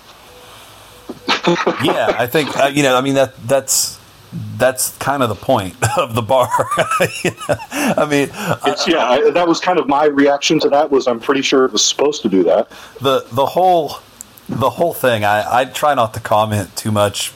[1.82, 2.96] yeah, I think uh, you know.
[2.96, 3.98] I mean that that's
[4.56, 6.48] that's kind of the point of the bar.
[7.24, 7.56] You know?
[7.70, 8.28] I mean,
[8.66, 11.64] It's, yeah, I, that was kind of my reaction to that was I'm pretty sure
[11.64, 12.68] it was supposed to do that.
[13.00, 13.98] the the whole
[14.48, 15.24] the whole thing.
[15.24, 17.32] I I try not to comment too much.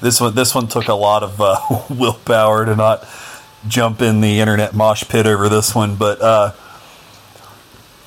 [0.00, 1.58] This one this one took a lot of uh,
[1.90, 3.04] willpower to not
[3.68, 6.20] jump in the internet mosh pit over this one, but.
[6.20, 6.52] uh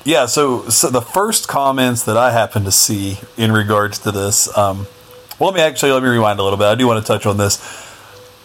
[0.04, 4.54] yeah, so so the first comments that I happened to see in regards to this,
[4.56, 4.86] um,
[5.38, 6.66] well, let me actually let me rewind a little bit.
[6.66, 7.58] I do want to touch on this.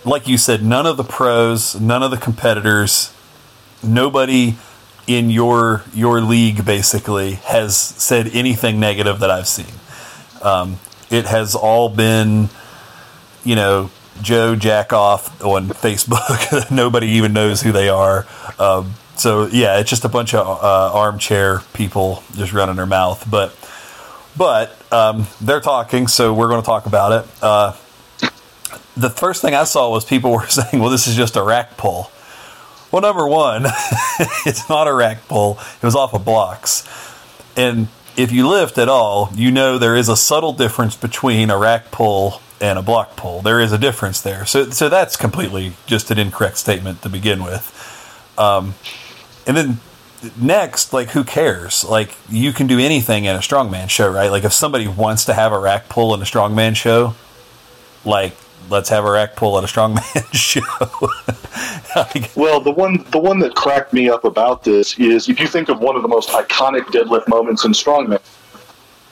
[0.06, 3.14] Like you said, none of the pros, none of the competitors,
[3.84, 4.56] nobody
[5.06, 9.74] in your your league basically has said anything negative that I've seen.
[10.42, 10.80] Um,
[11.12, 12.48] it has all been,
[13.44, 13.92] you know,
[14.22, 16.72] Joe jack off on Facebook.
[16.72, 18.26] Nobody even knows who they are.
[18.58, 23.30] Um, so yeah, it's just a bunch of uh, armchair people just running their mouth.
[23.30, 23.56] But
[24.38, 27.44] but um, they're talking, so we're going to talk about it.
[27.44, 27.74] Uh,
[28.96, 31.78] the first thing I saw was people were saying, "Well, this is just a rack
[31.78, 32.12] pull."
[32.92, 33.66] Well, number one,
[34.46, 35.60] it's not a rack pull.
[35.82, 36.88] It was off of blocks.
[37.56, 41.58] And if you lift at all, you know there is a subtle difference between a
[41.58, 43.42] rack pull and a block pull.
[43.42, 44.46] There is a difference there.
[44.46, 47.76] So, so that's completely just an incorrect statement to begin with.
[48.38, 48.76] Um,
[49.48, 49.80] and then
[50.40, 51.84] next, like, who cares?
[51.84, 54.32] Like, you can do anything in a strongman show, right?
[54.32, 57.16] Like, if somebody wants to have a rack pull in a strongman show,
[58.06, 58.36] like,
[58.70, 60.62] let's have a rack pull at a strongman show.
[61.96, 65.48] Like, Well, the one the one that cracked me up about this is if you
[65.48, 68.22] think of one of the most iconic deadlift moments in strongman,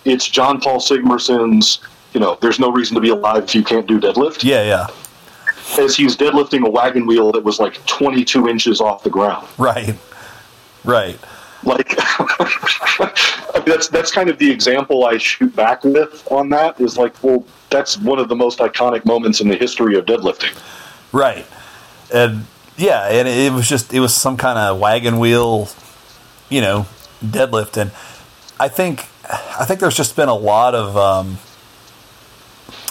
[0.05, 1.79] it's John Paul Sigmarsson's.
[2.17, 4.43] You know, there's no reason to be alive if you can't do deadlift.
[4.43, 4.87] yeah, yeah.
[5.79, 9.47] As he's deadlifting a wagon wheel that was like 22 inches off the ground.
[9.59, 9.95] Right.
[10.83, 11.19] Right.
[11.63, 16.81] Like I mean, that's that's kind of the example I shoot back with on that.
[16.81, 20.57] Is like, well, that's one of the most iconic moments in the history of deadlifting.
[21.11, 21.45] Right.
[22.11, 25.69] And yeah, and it was just it was some kind of wagon wheel,
[26.49, 26.87] you know,
[27.23, 27.91] deadlift and
[28.59, 31.37] I think I think there's just been a lot of um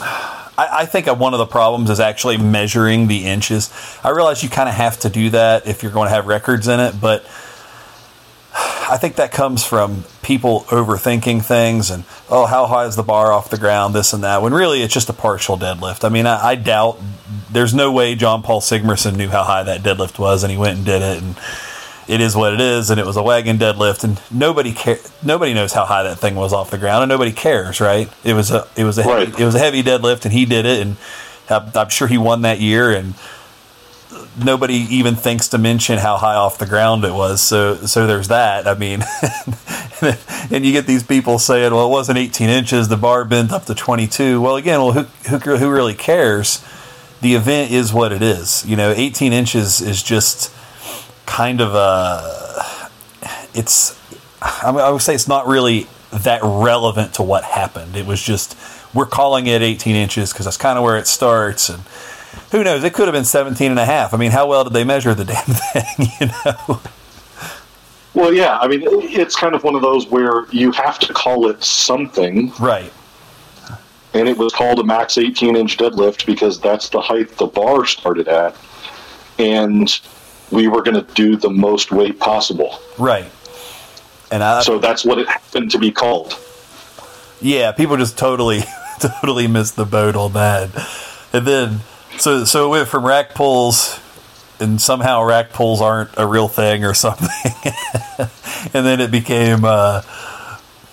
[0.01, 3.73] I, I think one of the problems is actually measuring the inches.
[4.03, 6.69] I realize you kind of have to do that if you're going to have records
[6.69, 7.25] in it, but
[8.89, 13.33] I think that comes from people overthinking things and oh, how high is the bar
[13.33, 14.43] off the ground, this and that.
[14.43, 16.05] When really it's just a partial deadlift.
[16.05, 17.01] I mean, I, I doubt
[17.51, 20.79] there's no way John Paul Sigmarsson knew how high that deadlift was, and he went
[20.79, 21.37] and did it, and
[22.09, 25.53] it is what it is, and it was a wagon deadlift, and nobody care, nobody
[25.55, 28.09] knows how high that thing was off the ground, and nobody cares, right?
[28.25, 29.41] It was a it was a heavy, Right.
[29.41, 30.97] it was a heavy deadlift, and he did it, and
[31.49, 33.15] I'm, sure he won that year, and
[34.43, 37.41] nobody even thinks to mention how high off the ground it was.
[37.41, 38.67] So so there's that.
[38.67, 39.03] I mean,
[40.51, 42.89] and you get these people saying, "Well, it wasn't 18 inches.
[42.89, 45.03] The bar bent up to 22." Well, again, well, who
[45.39, 46.65] who, who really cares?
[47.23, 48.65] The event is what it is.
[48.67, 50.53] You know, 18 inches is just
[51.27, 52.89] kind of a.
[53.55, 53.99] It's.
[54.41, 57.97] I, mean, I would say it's not really that relevant to what happened.
[57.97, 58.57] It was just
[58.95, 61.83] we're calling it 18 inches because that's kind of where it starts and
[62.53, 62.85] who knows?
[62.85, 64.15] It could have been 17 and a half.
[64.15, 66.81] I mean, how well did they measure the damn thing, you know?
[68.15, 71.49] Well, yeah, I mean, it's kind of one of those where you have to call
[71.51, 72.93] it something, Right.
[74.15, 77.85] and it was called a max 18 inch deadlift because that's the height the bar
[77.85, 78.57] started at,
[79.39, 80.01] and
[80.51, 82.79] we were going to do the most weight possible.
[82.99, 83.31] Right.
[84.31, 86.39] And I So that's what it happened to be called.
[87.41, 88.63] yeah, people just totally
[89.01, 90.71] totally missed the boat on that.
[91.33, 91.81] And then
[92.19, 94.01] so so it went from rack pulls
[94.59, 97.29] and somehow rack pulls aren't a real thing or something.
[98.75, 100.03] and then it became uh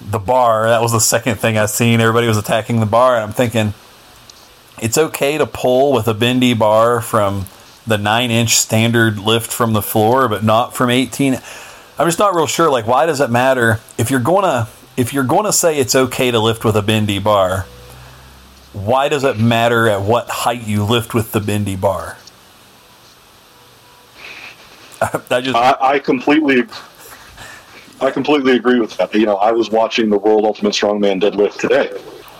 [0.02, 0.68] the bar.
[0.68, 2.02] That was the second thing I seen.
[2.02, 3.16] Everybody was attacking the bar.
[3.16, 3.74] And I'm thinking,
[4.82, 7.46] it's okay to pull with a bendy bar from
[7.86, 11.39] the nine inch standard lift from the floor, but not from 18.
[11.98, 12.69] I'm just not real sure.
[12.69, 14.67] Like, why does it matter if you're gonna
[14.98, 17.65] if you're gonna say it's okay to lift with a bendy bar?
[18.74, 22.17] Why does it matter at what height you lift with the bendy bar?
[25.02, 26.63] I just I, I completely
[28.02, 29.13] I completely agree with that.
[29.13, 31.91] You know, I was watching the World Ultimate Strongman deadlift today.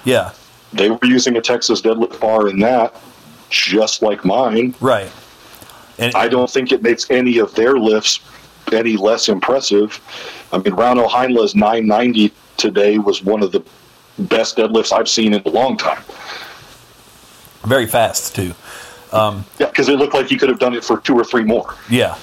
[0.04, 0.32] Yeah.
[0.74, 2.96] They were using a Texas deadlift bar in that,
[3.50, 4.74] just like mine.
[4.82, 5.12] Right.
[6.00, 8.20] And I don't think it makes any of their lifts
[8.72, 10.00] any less impressive.
[10.52, 13.64] I mean, Rauno Heinla's 990 today was one of the
[14.18, 16.04] best deadlifts I've seen in a long time.
[17.66, 18.54] Very fast, too.
[19.12, 21.44] Um, yeah, because it looked like he could have done it for two or three
[21.44, 21.76] more.
[21.90, 22.18] Yeah.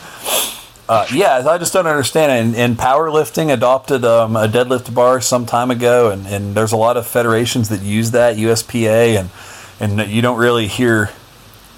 [0.88, 2.32] Uh, yeah, I just don't understand.
[2.32, 6.76] And, and powerlifting adopted um, a deadlift bar some time ago, and, and there's a
[6.76, 9.30] lot of federations that use that USPA, and
[9.78, 11.10] and you don't really hear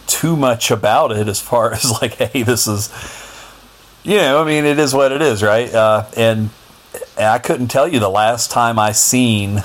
[0.06, 2.90] too much about it as far as like, hey, this is,
[4.02, 5.72] you know, I mean, it is what it is, right?
[5.72, 6.50] Uh, and
[7.18, 9.62] I couldn't tell you the last time I seen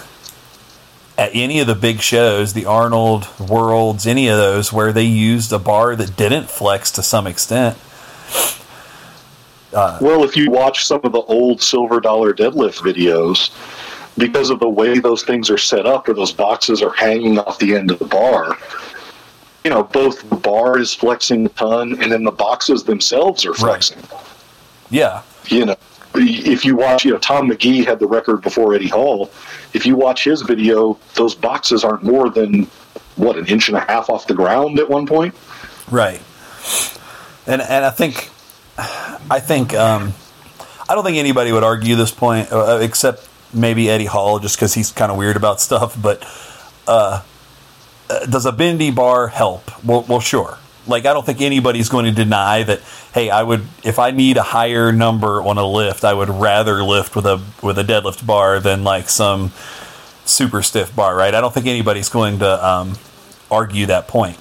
[1.18, 5.52] at any of the big shows, the Arnold Worlds, any of those, where they used
[5.52, 7.78] a bar that didn't flex to some extent.
[9.74, 13.52] Uh, well, if you watch some of the old silver dollar deadlift videos,
[14.18, 17.60] because of the way those things are set up, or those boxes are hanging off
[17.60, 18.58] the end of the bar,
[19.68, 23.54] you know, both the bar is flexing a ton, and then the boxes themselves are
[23.54, 24.00] flexing.
[24.00, 24.22] Right.
[24.90, 25.24] Yeah.
[25.48, 25.76] You know,
[26.16, 29.30] if you watch, you know, Tom Magee had the record before Eddie Hall.
[29.74, 32.64] If you watch his video, those boxes aren't more than
[33.18, 35.36] what an inch and a half off the ground at one point.
[35.92, 36.22] Right.
[37.46, 38.30] And and I think
[38.78, 40.14] I think um,
[40.88, 44.74] I don't think anybody would argue this point uh, except maybe Eddie Hall, just because
[44.74, 46.02] he's kind of weird about stuff.
[46.02, 46.26] But
[46.88, 47.22] uh,
[48.10, 49.84] uh, does a bendy bar help?
[49.84, 50.58] Well, well, sure.
[50.86, 52.82] Like I don't think anybody's going to deny that.
[53.14, 56.84] Hey, I would if I need a higher number on a lift, I would rather
[56.84, 59.52] lift with a with a deadlift bar than like some
[60.26, 61.34] super stiff bar, right?
[61.34, 62.98] I don't think anybody's going to um,
[63.52, 64.38] argue that point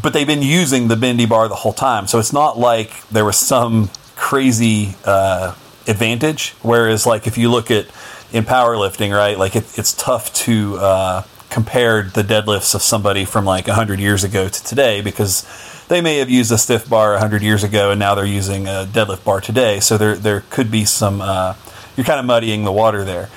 [0.00, 2.06] but they've been using the bendy bar the whole time.
[2.06, 5.54] So it's not like there was some crazy uh,
[5.86, 6.54] advantage.
[6.62, 7.86] Whereas, like if you look at
[8.32, 13.44] in powerlifting, right, like it, it's tough to uh, compare the deadlifts of somebody from
[13.44, 15.46] like 100 years ago to today because
[15.88, 18.86] they may have used a stiff bar 100 years ago and now they're using a
[18.90, 19.80] deadlift bar today.
[19.80, 21.54] So there there could be some uh,
[21.96, 23.28] you're kind of muddying the water there.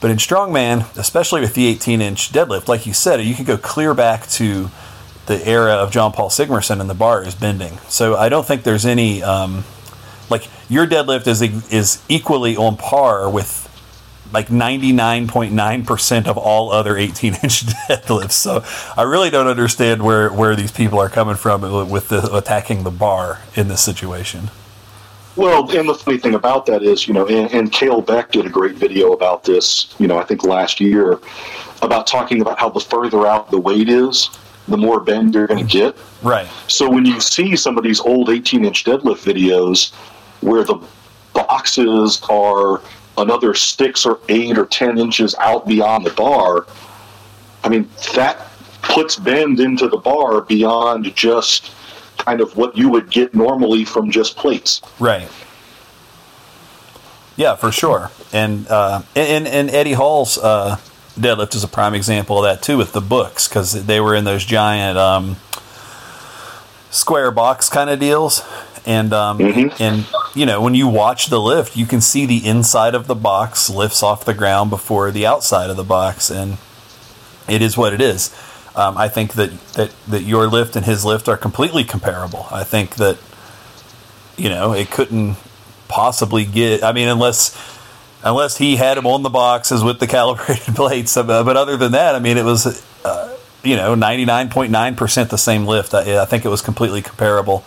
[0.00, 3.56] But in strongman, especially with the 18 inch deadlift, like you said, you could go
[3.56, 4.70] clear back to
[5.26, 7.78] the era of Jón Páll Sigmarsson and the bar is bending.
[7.88, 9.64] So I don't think there's any um,
[10.28, 13.61] like your deadlift is is equally on par with
[14.32, 18.32] like 99.9% of all other 18 inch deadlifts.
[18.32, 18.64] So
[18.96, 22.90] I really don't understand where, where these people are coming from with the, attacking the
[22.90, 24.50] bar in this situation.
[25.34, 28.44] Well, and the funny thing about that is, you know, and, and Kalle Beck did
[28.44, 31.20] a great video about this, you know, I think last year
[31.80, 34.28] about talking about how the further out the weight is,
[34.68, 35.96] the more bend you're going to get.
[36.22, 36.46] Right.
[36.68, 39.92] So when you see some of these old 18 inch deadlift videos
[40.42, 40.78] where the
[41.32, 42.82] boxes are
[43.18, 46.66] another six or eight or 10 inches out beyond the bar,
[47.64, 48.48] I mean, that
[48.82, 51.72] puts bend into the bar beyond just
[52.18, 54.80] kind of what you would get normally from just plates.
[54.98, 55.28] Right.
[57.36, 58.10] Yeah, for sure.
[58.32, 60.76] And uh, and and Eddie Hall's uh,
[61.18, 64.24] deadlift is a prime example of that too with the books because they were in
[64.24, 65.36] those giant um,
[66.90, 68.42] square box kind of deals
[68.86, 69.82] and um, mm-hmm.
[69.82, 73.14] and you know when you watch the lift you can see the inside of the
[73.14, 76.58] box lifts off the ground before the outside of the box and
[77.48, 78.34] it is what it is
[78.74, 82.64] um, I think that, that that your lift and his lift are completely comparable I
[82.64, 83.18] think that
[84.36, 85.36] you know it couldn't
[85.88, 87.56] possibly get I mean unless
[88.22, 91.14] unless he had him on the boxes with the calibrated plates.
[91.14, 95.94] But other than that, I mean, it was, uh, you know, 99.9% the same lift.
[95.94, 97.64] I, I, think it was completely comparable.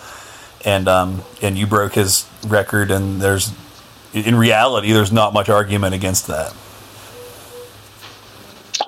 [0.65, 3.53] And, um, and you broke his record, and there's,
[4.13, 6.53] in reality, there's not much argument against that.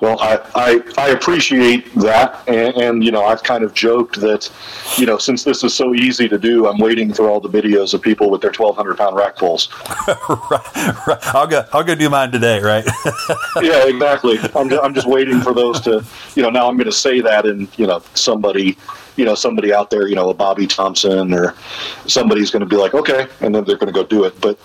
[0.00, 4.50] Well, I, I, I appreciate that, and, and, you know I've kind of joked that,
[4.96, 7.94] you know, since this is so easy to do, I'm waiting for all the videos
[7.94, 9.68] of people with their 1,200 pound rack pulls.
[10.08, 11.34] right, right.
[11.34, 12.84] I'll go I'll go do mine today, right?
[13.60, 14.38] yeah, exactly.
[14.54, 16.04] I'm I'm just waiting for those to,
[16.36, 18.76] you know, now I'm going to say that, and you know, somebody,
[19.18, 21.54] you know, somebody out there, you know, a Bobby Thompson or
[22.06, 24.58] somebody's going to be like, okay, and then they're going to go do it, but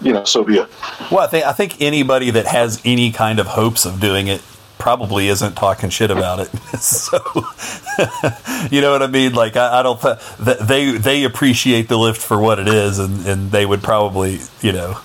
[0.00, 0.68] you know, so be it.
[1.10, 4.42] Well, I think I think anybody that has any kind of hopes of doing it
[4.78, 6.46] probably isn't talking shit about it.
[6.80, 7.18] so,
[8.70, 9.34] you know what I mean?
[9.34, 10.00] Like, I, I don't.
[10.38, 14.72] They they appreciate the lift for what it is, and and they would probably, you
[14.72, 15.00] know.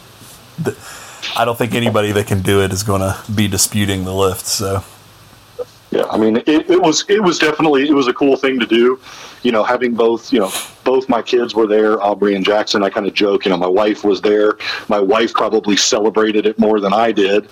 [1.36, 4.46] I don't think anybody that can do it is going to be disputing the lift.
[4.46, 4.86] So,
[5.96, 8.66] yeah, I mean, it, it was it was definitely it was a cool thing to
[8.66, 9.00] do.
[9.44, 10.52] You know, having both you know
[10.84, 12.84] both my kids were there, Aubrey and Jackson.
[12.84, 14.58] I kind of joke, you know, my wife was there.
[14.90, 17.48] My wife probably celebrated it more than I did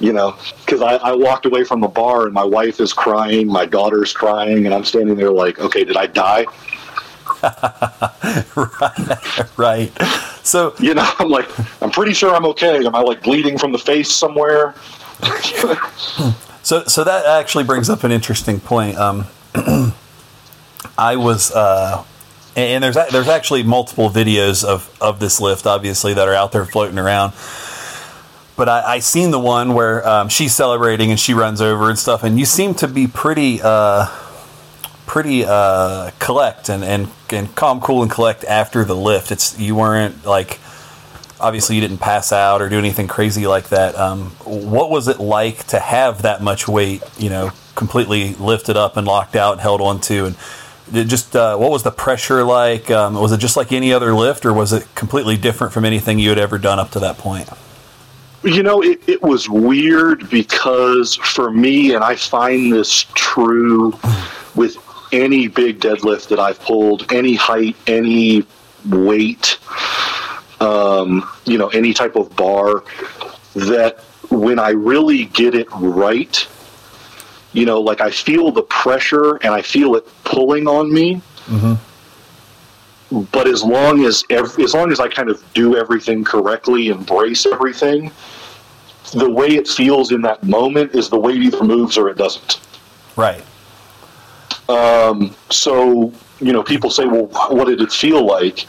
[0.00, 3.48] you know, because I, I walked away from the bar and my wife is crying,
[3.48, 6.46] my daughter's crying, and I'm standing there like, okay, did I die?
[8.56, 10.02] right, right.
[10.44, 11.48] So you know, I'm like,
[11.82, 12.84] I'm pretty sure I'm okay.
[12.86, 14.74] Am I like bleeding from the face somewhere?
[16.68, 18.96] so, so that actually brings up an interesting point.
[18.96, 19.26] Um,
[20.98, 22.04] I was, uh,
[22.56, 26.64] and there's there's actually multiple videos of of this lift, obviously, that are out there
[26.64, 27.32] floating around
[28.58, 31.98] but I, I seen the one where um, she's celebrating and she runs over and
[31.98, 34.08] stuff, and you seem to be pretty, uh,
[35.06, 39.30] pretty uh, collect and, and and calm, cool, and collect after the lift.
[39.30, 40.58] It's you weren't like
[41.40, 43.94] obviously you didn't pass out or do anything crazy like that.
[43.96, 48.96] Um, what was it like to have that much weight, you know, completely lifted up
[48.96, 50.36] and locked out and held onto and
[50.92, 52.90] just uh, what was the pressure like?
[52.90, 56.18] Um, was it just like any other lift, or was it completely different from anything
[56.18, 57.48] you had ever done up to that point?
[58.42, 63.98] You know, it, it was weird because for me, and I find this true
[64.54, 64.76] with
[65.12, 68.46] any big deadlift that I've pulled, any height, any
[68.88, 69.58] weight,
[70.60, 72.84] um, you know, any type of bar,
[73.54, 74.00] that
[74.30, 76.46] when I really get it right,
[77.52, 81.22] you know, like I feel the pressure and I feel it pulling on me.
[81.46, 81.74] Mm-hmm
[83.10, 88.12] but as long as as long as I kind of do everything correctly, embrace everything,
[89.12, 92.60] the way it feels in that moment is the weight either moves or it doesn't.
[93.16, 93.42] Right.
[94.68, 98.66] Um, so you know, people say, "Well, what did it feel like?"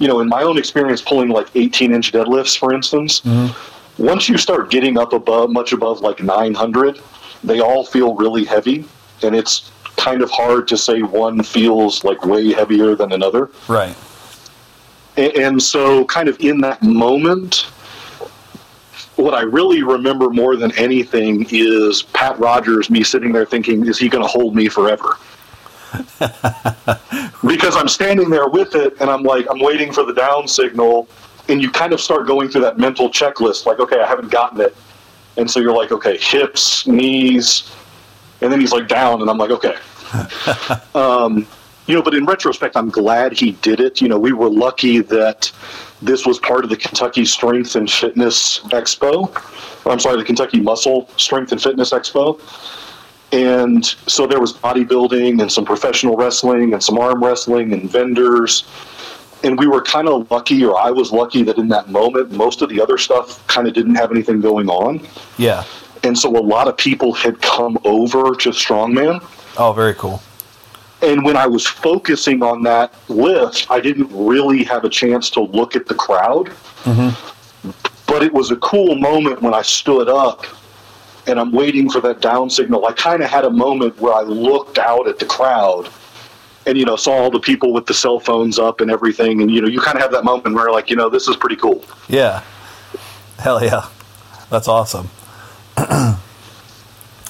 [0.00, 4.04] You know, in my own experience, pulling like 18 inch deadlifts, for instance, mm-hmm.
[4.04, 7.00] once you start getting up above, much above like 900,
[7.44, 8.84] they all feel really heavy,
[9.22, 13.50] and it's kind of hard to say one feels like way heavier than another.
[13.68, 13.94] Right.
[15.16, 17.66] And so, kind of in that moment,
[19.16, 23.98] what I really remember more than anything is Pat Rogers, me sitting there thinking, is
[23.98, 25.18] he going to hold me forever?
[27.46, 31.08] because I'm standing there with it and I'm like, I'm waiting for the down signal.
[31.48, 34.60] And you kind of start going through that mental checklist like, okay, I haven't gotten
[34.60, 34.76] it.
[35.36, 37.72] And so you're like, okay, hips, knees.
[38.40, 39.20] And then he's like, down.
[39.20, 39.76] And I'm like, okay.
[40.94, 41.46] um,
[41.86, 44.00] you know, but in retrospect, I'm glad he did it.
[44.00, 45.50] You know, we were lucky that
[46.02, 49.30] this was part of the Kentucky Strength and Fitness Expo.
[49.90, 52.38] I'm sorry, the Kentucky Muscle Strength and Fitness Expo.
[53.32, 58.64] And so there was bodybuilding and some professional wrestling and some arm wrestling and vendors.
[59.44, 62.60] And we were kind of lucky, or I was lucky, that in that moment, most
[62.60, 65.06] of the other stuff kind of didn't have anything going on.
[65.38, 65.64] Yeah.
[66.02, 69.22] And so a lot of people had come over to Strongman.
[69.56, 70.20] Oh, very cool.
[71.02, 75.40] And when I was focusing on that lift, I didn't really have a chance to
[75.40, 76.48] look at the crowd.
[76.84, 77.70] Mm-hmm.
[78.06, 80.44] But it was a cool moment when I stood up
[81.26, 82.86] and I'm waiting for that down signal.
[82.86, 85.88] I kind of had a moment where I looked out at the crowd
[86.66, 89.40] and, you know, saw all the people with the cell phones up and everything.
[89.40, 91.36] And, you know, you kind of have that moment where, like, you know, this is
[91.36, 91.84] pretty cool.
[92.08, 92.42] Yeah.
[93.38, 93.88] Hell yeah.
[94.50, 95.08] That's awesome.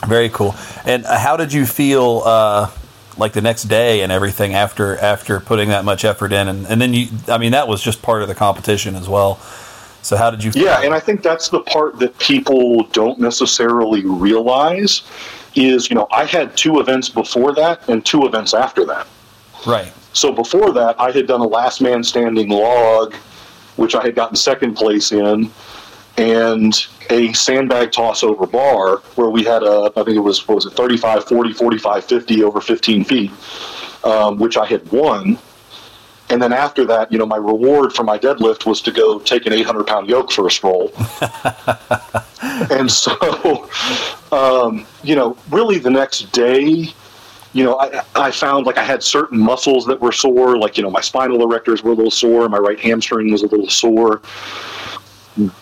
[0.07, 0.55] Very cool.
[0.85, 2.23] And how did you feel?
[2.25, 2.71] Uh,
[3.19, 6.81] like the next day and everything after after putting that much effort in and, and
[6.81, 9.39] then you I mean that was just part of the competition as well.
[10.03, 14.05] So how did you Yeah, and I think that's the part that people don't necessarily
[14.05, 15.03] realize
[15.55, 19.07] is, you know, I had two events before that and two events after that.
[19.67, 19.93] Right.
[20.13, 23.15] So before that I had done a last man standing log
[23.81, 25.51] which I had gotten second place in
[26.19, 30.57] and a sandbag toss over bar where we had a, I think it was, what
[30.57, 33.31] was it, 35, 40, 45, 50 over 15 feet,
[34.05, 35.39] um, which I had won.
[36.31, 39.47] And then after that, you know, my reward for my deadlift was to go take
[39.47, 40.93] an 800 pound yoke for a stroll.
[42.71, 43.69] and so,
[44.33, 46.89] um, you know, really the next day,
[47.53, 50.85] you know, I, I found like I had certain muscles that were sore, like, you
[50.85, 54.23] know, my spinal erectors were a little sore, my right hamstring was a little sore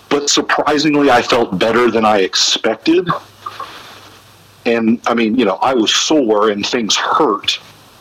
[0.09, 3.09] but surprisingly, I felt better than I expected.
[4.65, 7.59] And I mean, you know, I was sore and things hurt,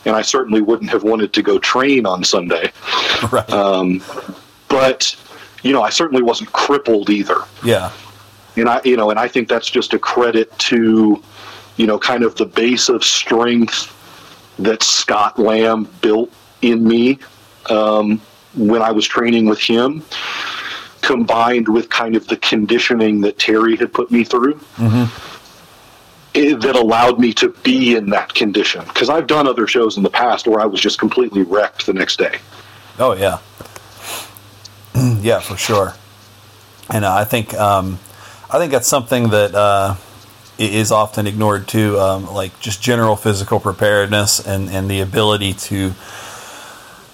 [0.07, 2.71] and I certainly wouldn't have wanted to go train on Sunday.
[3.31, 3.49] Right.
[3.49, 4.03] Um,
[4.67, 5.15] but
[5.63, 7.41] you know, I certainly wasn't crippled either.
[7.63, 7.91] Yeah.
[8.55, 11.21] And I, you know, and I think that's just a credit to,
[11.77, 13.91] you know, kind of the base of strength
[14.59, 16.31] that Scott Lamb built
[16.61, 17.17] in me
[17.71, 18.21] um,
[18.55, 20.03] when I was training with him,
[21.01, 24.55] combined with kind of the conditioning that Terry had put me through.
[24.75, 25.36] Mm-hmm.
[26.37, 30.09] That allowed me to be in that condition because I've done other shows in the
[30.09, 32.37] past where I was just completely wrecked the next day.
[32.99, 33.39] Oh yeah,
[35.21, 35.93] yeah, for sure.
[36.91, 37.97] And uh, I think um,
[38.51, 39.95] I think that's something that uh,
[40.59, 45.93] is often ignored too, um, like just general physical preparedness and, and the ability to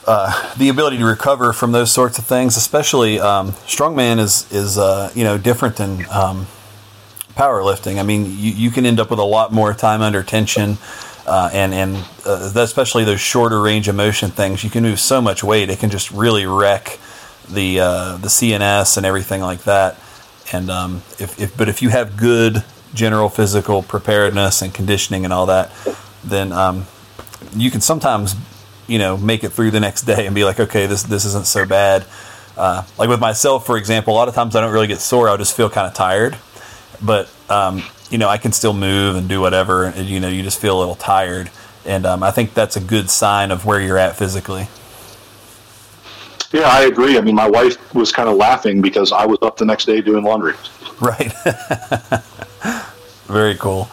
[0.06, 2.58] uh, the ability to recover from those sorts of things.
[2.58, 6.48] Especially um, strongman is is uh, you know different than um,
[7.36, 8.00] powerlifting.
[8.00, 10.78] I mean, you, you can end up with a lot more time under tension.
[11.26, 15.22] Uh, and and uh, especially those shorter range of motion things, you can move so
[15.22, 17.00] much weight, it can just really wreck
[17.50, 19.98] the uh, the CNS and everything like that.
[20.52, 22.64] And um, if, if but if you have good
[22.94, 25.72] general physical preparedness and conditioning and all that,
[26.24, 26.86] then um,
[27.56, 28.36] you can sometimes
[28.88, 31.48] you know make it through the next day and be like, okay, this this isn't
[31.48, 32.06] so bad.
[32.56, 35.30] Uh, like with myself, for example, a lot of times I don't really get sore.
[35.30, 36.38] I'll just feel kind of tired,
[37.04, 39.86] but um, you know I can still move and do whatever.
[39.86, 41.52] And, you know, you just feel a little tired,
[41.86, 44.68] and um, I think that's a good sign of where you're at physically.
[46.54, 47.18] Yeah, I agree.
[47.18, 50.02] I mean, my wife was kind of laughing because I was up the next day
[50.02, 50.54] doing laundry.
[51.02, 51.34] Right.
[53.26, 53.90] Very cool.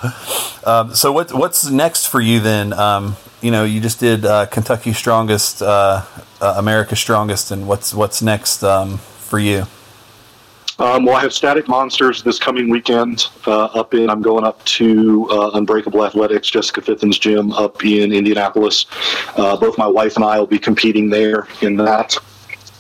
[0.64, 2.74] Um, so what what's next for you then?
[2.74, 6.04] Um, you know, you just did uh, Kentucky Strongest, uh,
[6.40, 9.66] uh, America's Strongest, and what's what's next um, for you?
[10.80, 14.08] Um, well, I have Static Monsters this coming weekend uh, up in.
[14.08, 18.86] I'm going up to uh, Unbreakable Athletics, Jessica Fithen's gym up in Indianapolis.
[19.36, 22.16] Uh, both my wife and I will be competing there in that.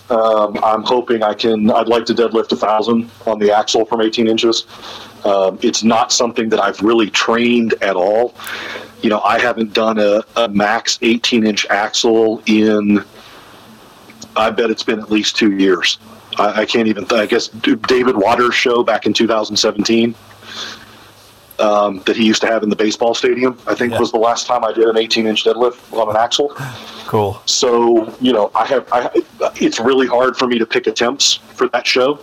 [0.08, 1.70] Um, I'm hoping I can.
[1.70, 4.64] I'd like to deadlift a thousand on the axle from 18 inches.
[5.26, 8.34] Um, it's not something that I've really trained at all.
[9.02, 13.04] You know, I haven't done a, a max 18 inch axle in.
[14.36, 15.98] I bet it's been at least two years.
[16.38, 17.04] I, I can't even.
[17.10, 20.14] I guess David Waters' show back in 2017.
[21.58, 23.58] Um, that he used to have in the baseball stadium.
[23.66, 23.98] I think Yeah.
[24.00, 26.54] was the last time I did an 18 inch deadlift on an axle.
[27.06, 27.38] Cool.
[27.44, 28.88] So you know, I have.
[28.90, 29.10] I,
[29.56, 32.18] it's really hard for me to pick attempts for that show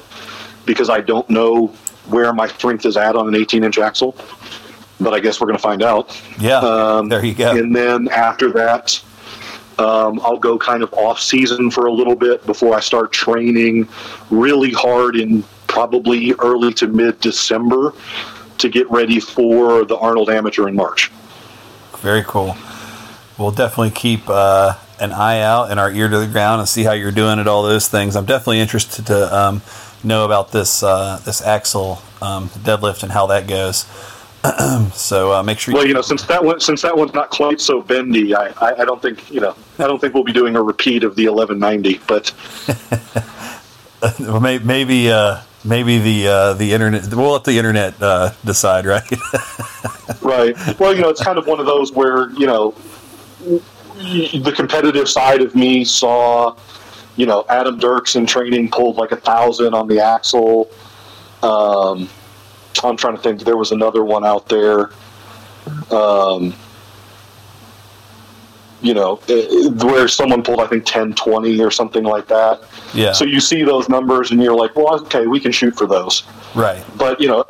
[0.65, 1.67] because I don't know
[2.07, 4.15] where my strength is at on an 18 inch axle.
[4.99, 6.19] But I guess we're going to find out.
[6.39, 6.57] Yeah.
[6.57, 7.51] Um, there you go.
[7.55, 8.99] And then after that,
[9.79, 13.87] um, I'll go kind of off season for a little bit before I start training
[14.29, 17.93] really hard in probably early to mid December
[18.57, 21.11] to get ready for the Arnold Amateur in March.
[21.97, 22.55] Very cool.
[23.37, 26.83] We'll definitely keep uh, an eye out and our ear to the ground and see
[26.83, 28.15] how you're doing at all those things.
[28.15, 29.61] I'm definitely interested to um,
[30.03, 33.85] know about this uh, this axle um, deadlift and how that goes.
[34.93, 35.73] so uh, make sure.
[35.73, 38.47] You, Well, you know, since that one since that one's not quite so bendy, I,
[38.61, 41.15] I, I don't think you know I don't think we'll be doing a repeat of
[41.15, 42.01] the 1190.
[42.07, 42.33] But
[44.19, 47.13] well, may- maybe uh, maybe the uh, the internet.
[47.13, 49.03] We'll let the internet uh, decide, right?
[50.21, 52.75] right, well, you know, it's kind of one of those where you know
[53.39, 56.55] the competitive side of me saw,
[57.15, 60.69] you know, Adam Dirks in training pulled like a thousand on the axle.
[61.43, 62.09] Um,
[62.83, 63.41] I'm trying to think.
[63.41, 64.89] There was another one out there.
[65.91, 66.53] Um,
[68.81, 72.61] you know, eh, where someone pulled, I think, 10, 20 or something like that.
[72.93, 73.11] yeah.
[73.11, 76.23] So you see those numbers and you're like, well, okay, we can shoot for those.
[76.53, 76.83] right.
[76.95, 77.43] But, you know,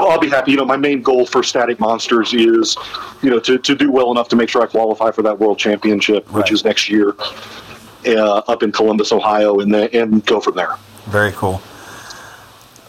[0.00, 0.50] I'll be happy.
[0.50, 2.76] You know, my main goal for Static Monsters is,
[3.22, 5.56] you know, to, to do well enough to make sure I qualify for that world
[5.58, 6.52] championship, which Right.
[6.52, 7.14] is next year
[8.08, 10.74] uh, up in Columbus, Ohio, and, then, and go from there.
[11.06, 11.62] Very cool.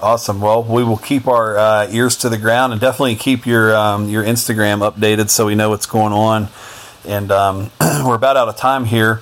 [0.04, 0.42] Awesome.
[0.42, 4.10] Well, we will keep our uh, ears to the ground and definitely keep your um,
[4.10, 6.50] your Instagram updated so we know what's going on.
[7.08, 9.22] And um, we're about out of time here.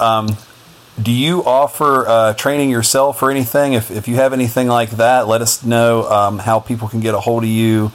[0.00, 0.30] Um,
[1.00, 3.74] do you offer uh, training yourself or anything?
[3.74, 7.14] If, if you have anything like that, let us know um, how people can get
[7.14, 7.92] a hold of you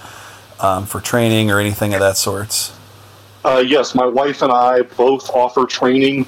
[0.60, 2.72] um, for training or anything of that sorts.
[3.44, 6.28] Uh, yes, my wife and I both offer training.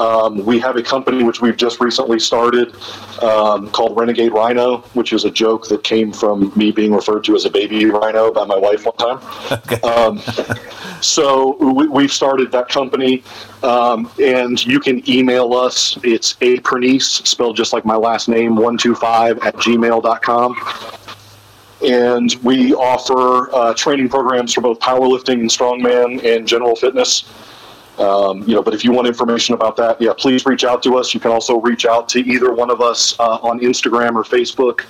[0.00, 2.74] Um, we have a company which we've just recently started
[3.22, 7.34] um, called Renegade Rhino, which is a joke that came from me being referred to
[7.34, 9.18] as a baby rhino by my wife one time.
[9.68, 9.80] Okay.
[9.80, 10.20] Um,
[11.00, 13.22] so we, we've started that company,
[13.62, 15.98] um, and you can email us.
[16.04, 20.56] It's a Pernice, spelled just like my last name, 125 at gmail.com.
[21.86, 27.24] And we offer uh, training programs for both powerlifting and strongman and general fitness.
[27.98, 30.96] Um, you know, but if you want information about that, yeah, please reach out to
[30.96, 31.12] us.
[31.12, 34.84] You can also reach out to either one of us uh, on Instagram or Facebook.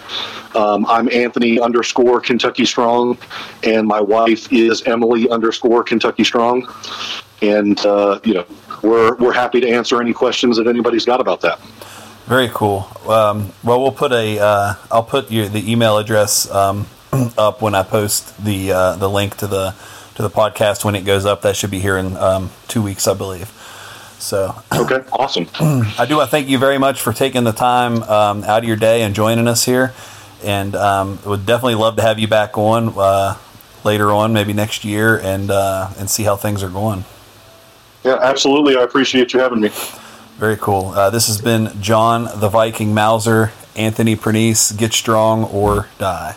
[0.54, 3.18] Um, I'm Anthony underscore Kentucky Strong,
[3.62, 6.70] and my wife is Emily underscore Kentucky Strong.
[7.40, 8.46] And uh, you know,
[8.82, 11.60] we're we're happy to answer any questions that anybody's got about that.
[12.26, 12.86] Very cool.
[13.08, 14.36] Um, well, we'll put a.
[14.36, 14.42] will
[14.90, 16.86] uh, put your the email address um,
[17.38, 19.74] up when I post the uh, the link to the
[20.18, 21.42] to the podcast when it goes up.
[21.42, 23.48] That should be here in um, two weeks, I believe.
[24.18, 25.46] So okay, awesome.
[25.60, 28.64] I do want to thank you very much for taking the time um, out of
[28.64, 29.94] your day and joining us here,
[30.42, 33.36] and um, would definitely love to have you back on uh,
[33.84, 37.04] later on, maybe next year, and uh, and see how things are going.
[38.02, 38.76] Yeah, absolutely.
[38.76, 39.70] I appreciate you having me.
[40.38, 40.86] Very cool.
[40.88, 44.72] Uh, this has been John the Viking Mauser, Anthony Pernice.
[44.72, 46.34] Get strong or die.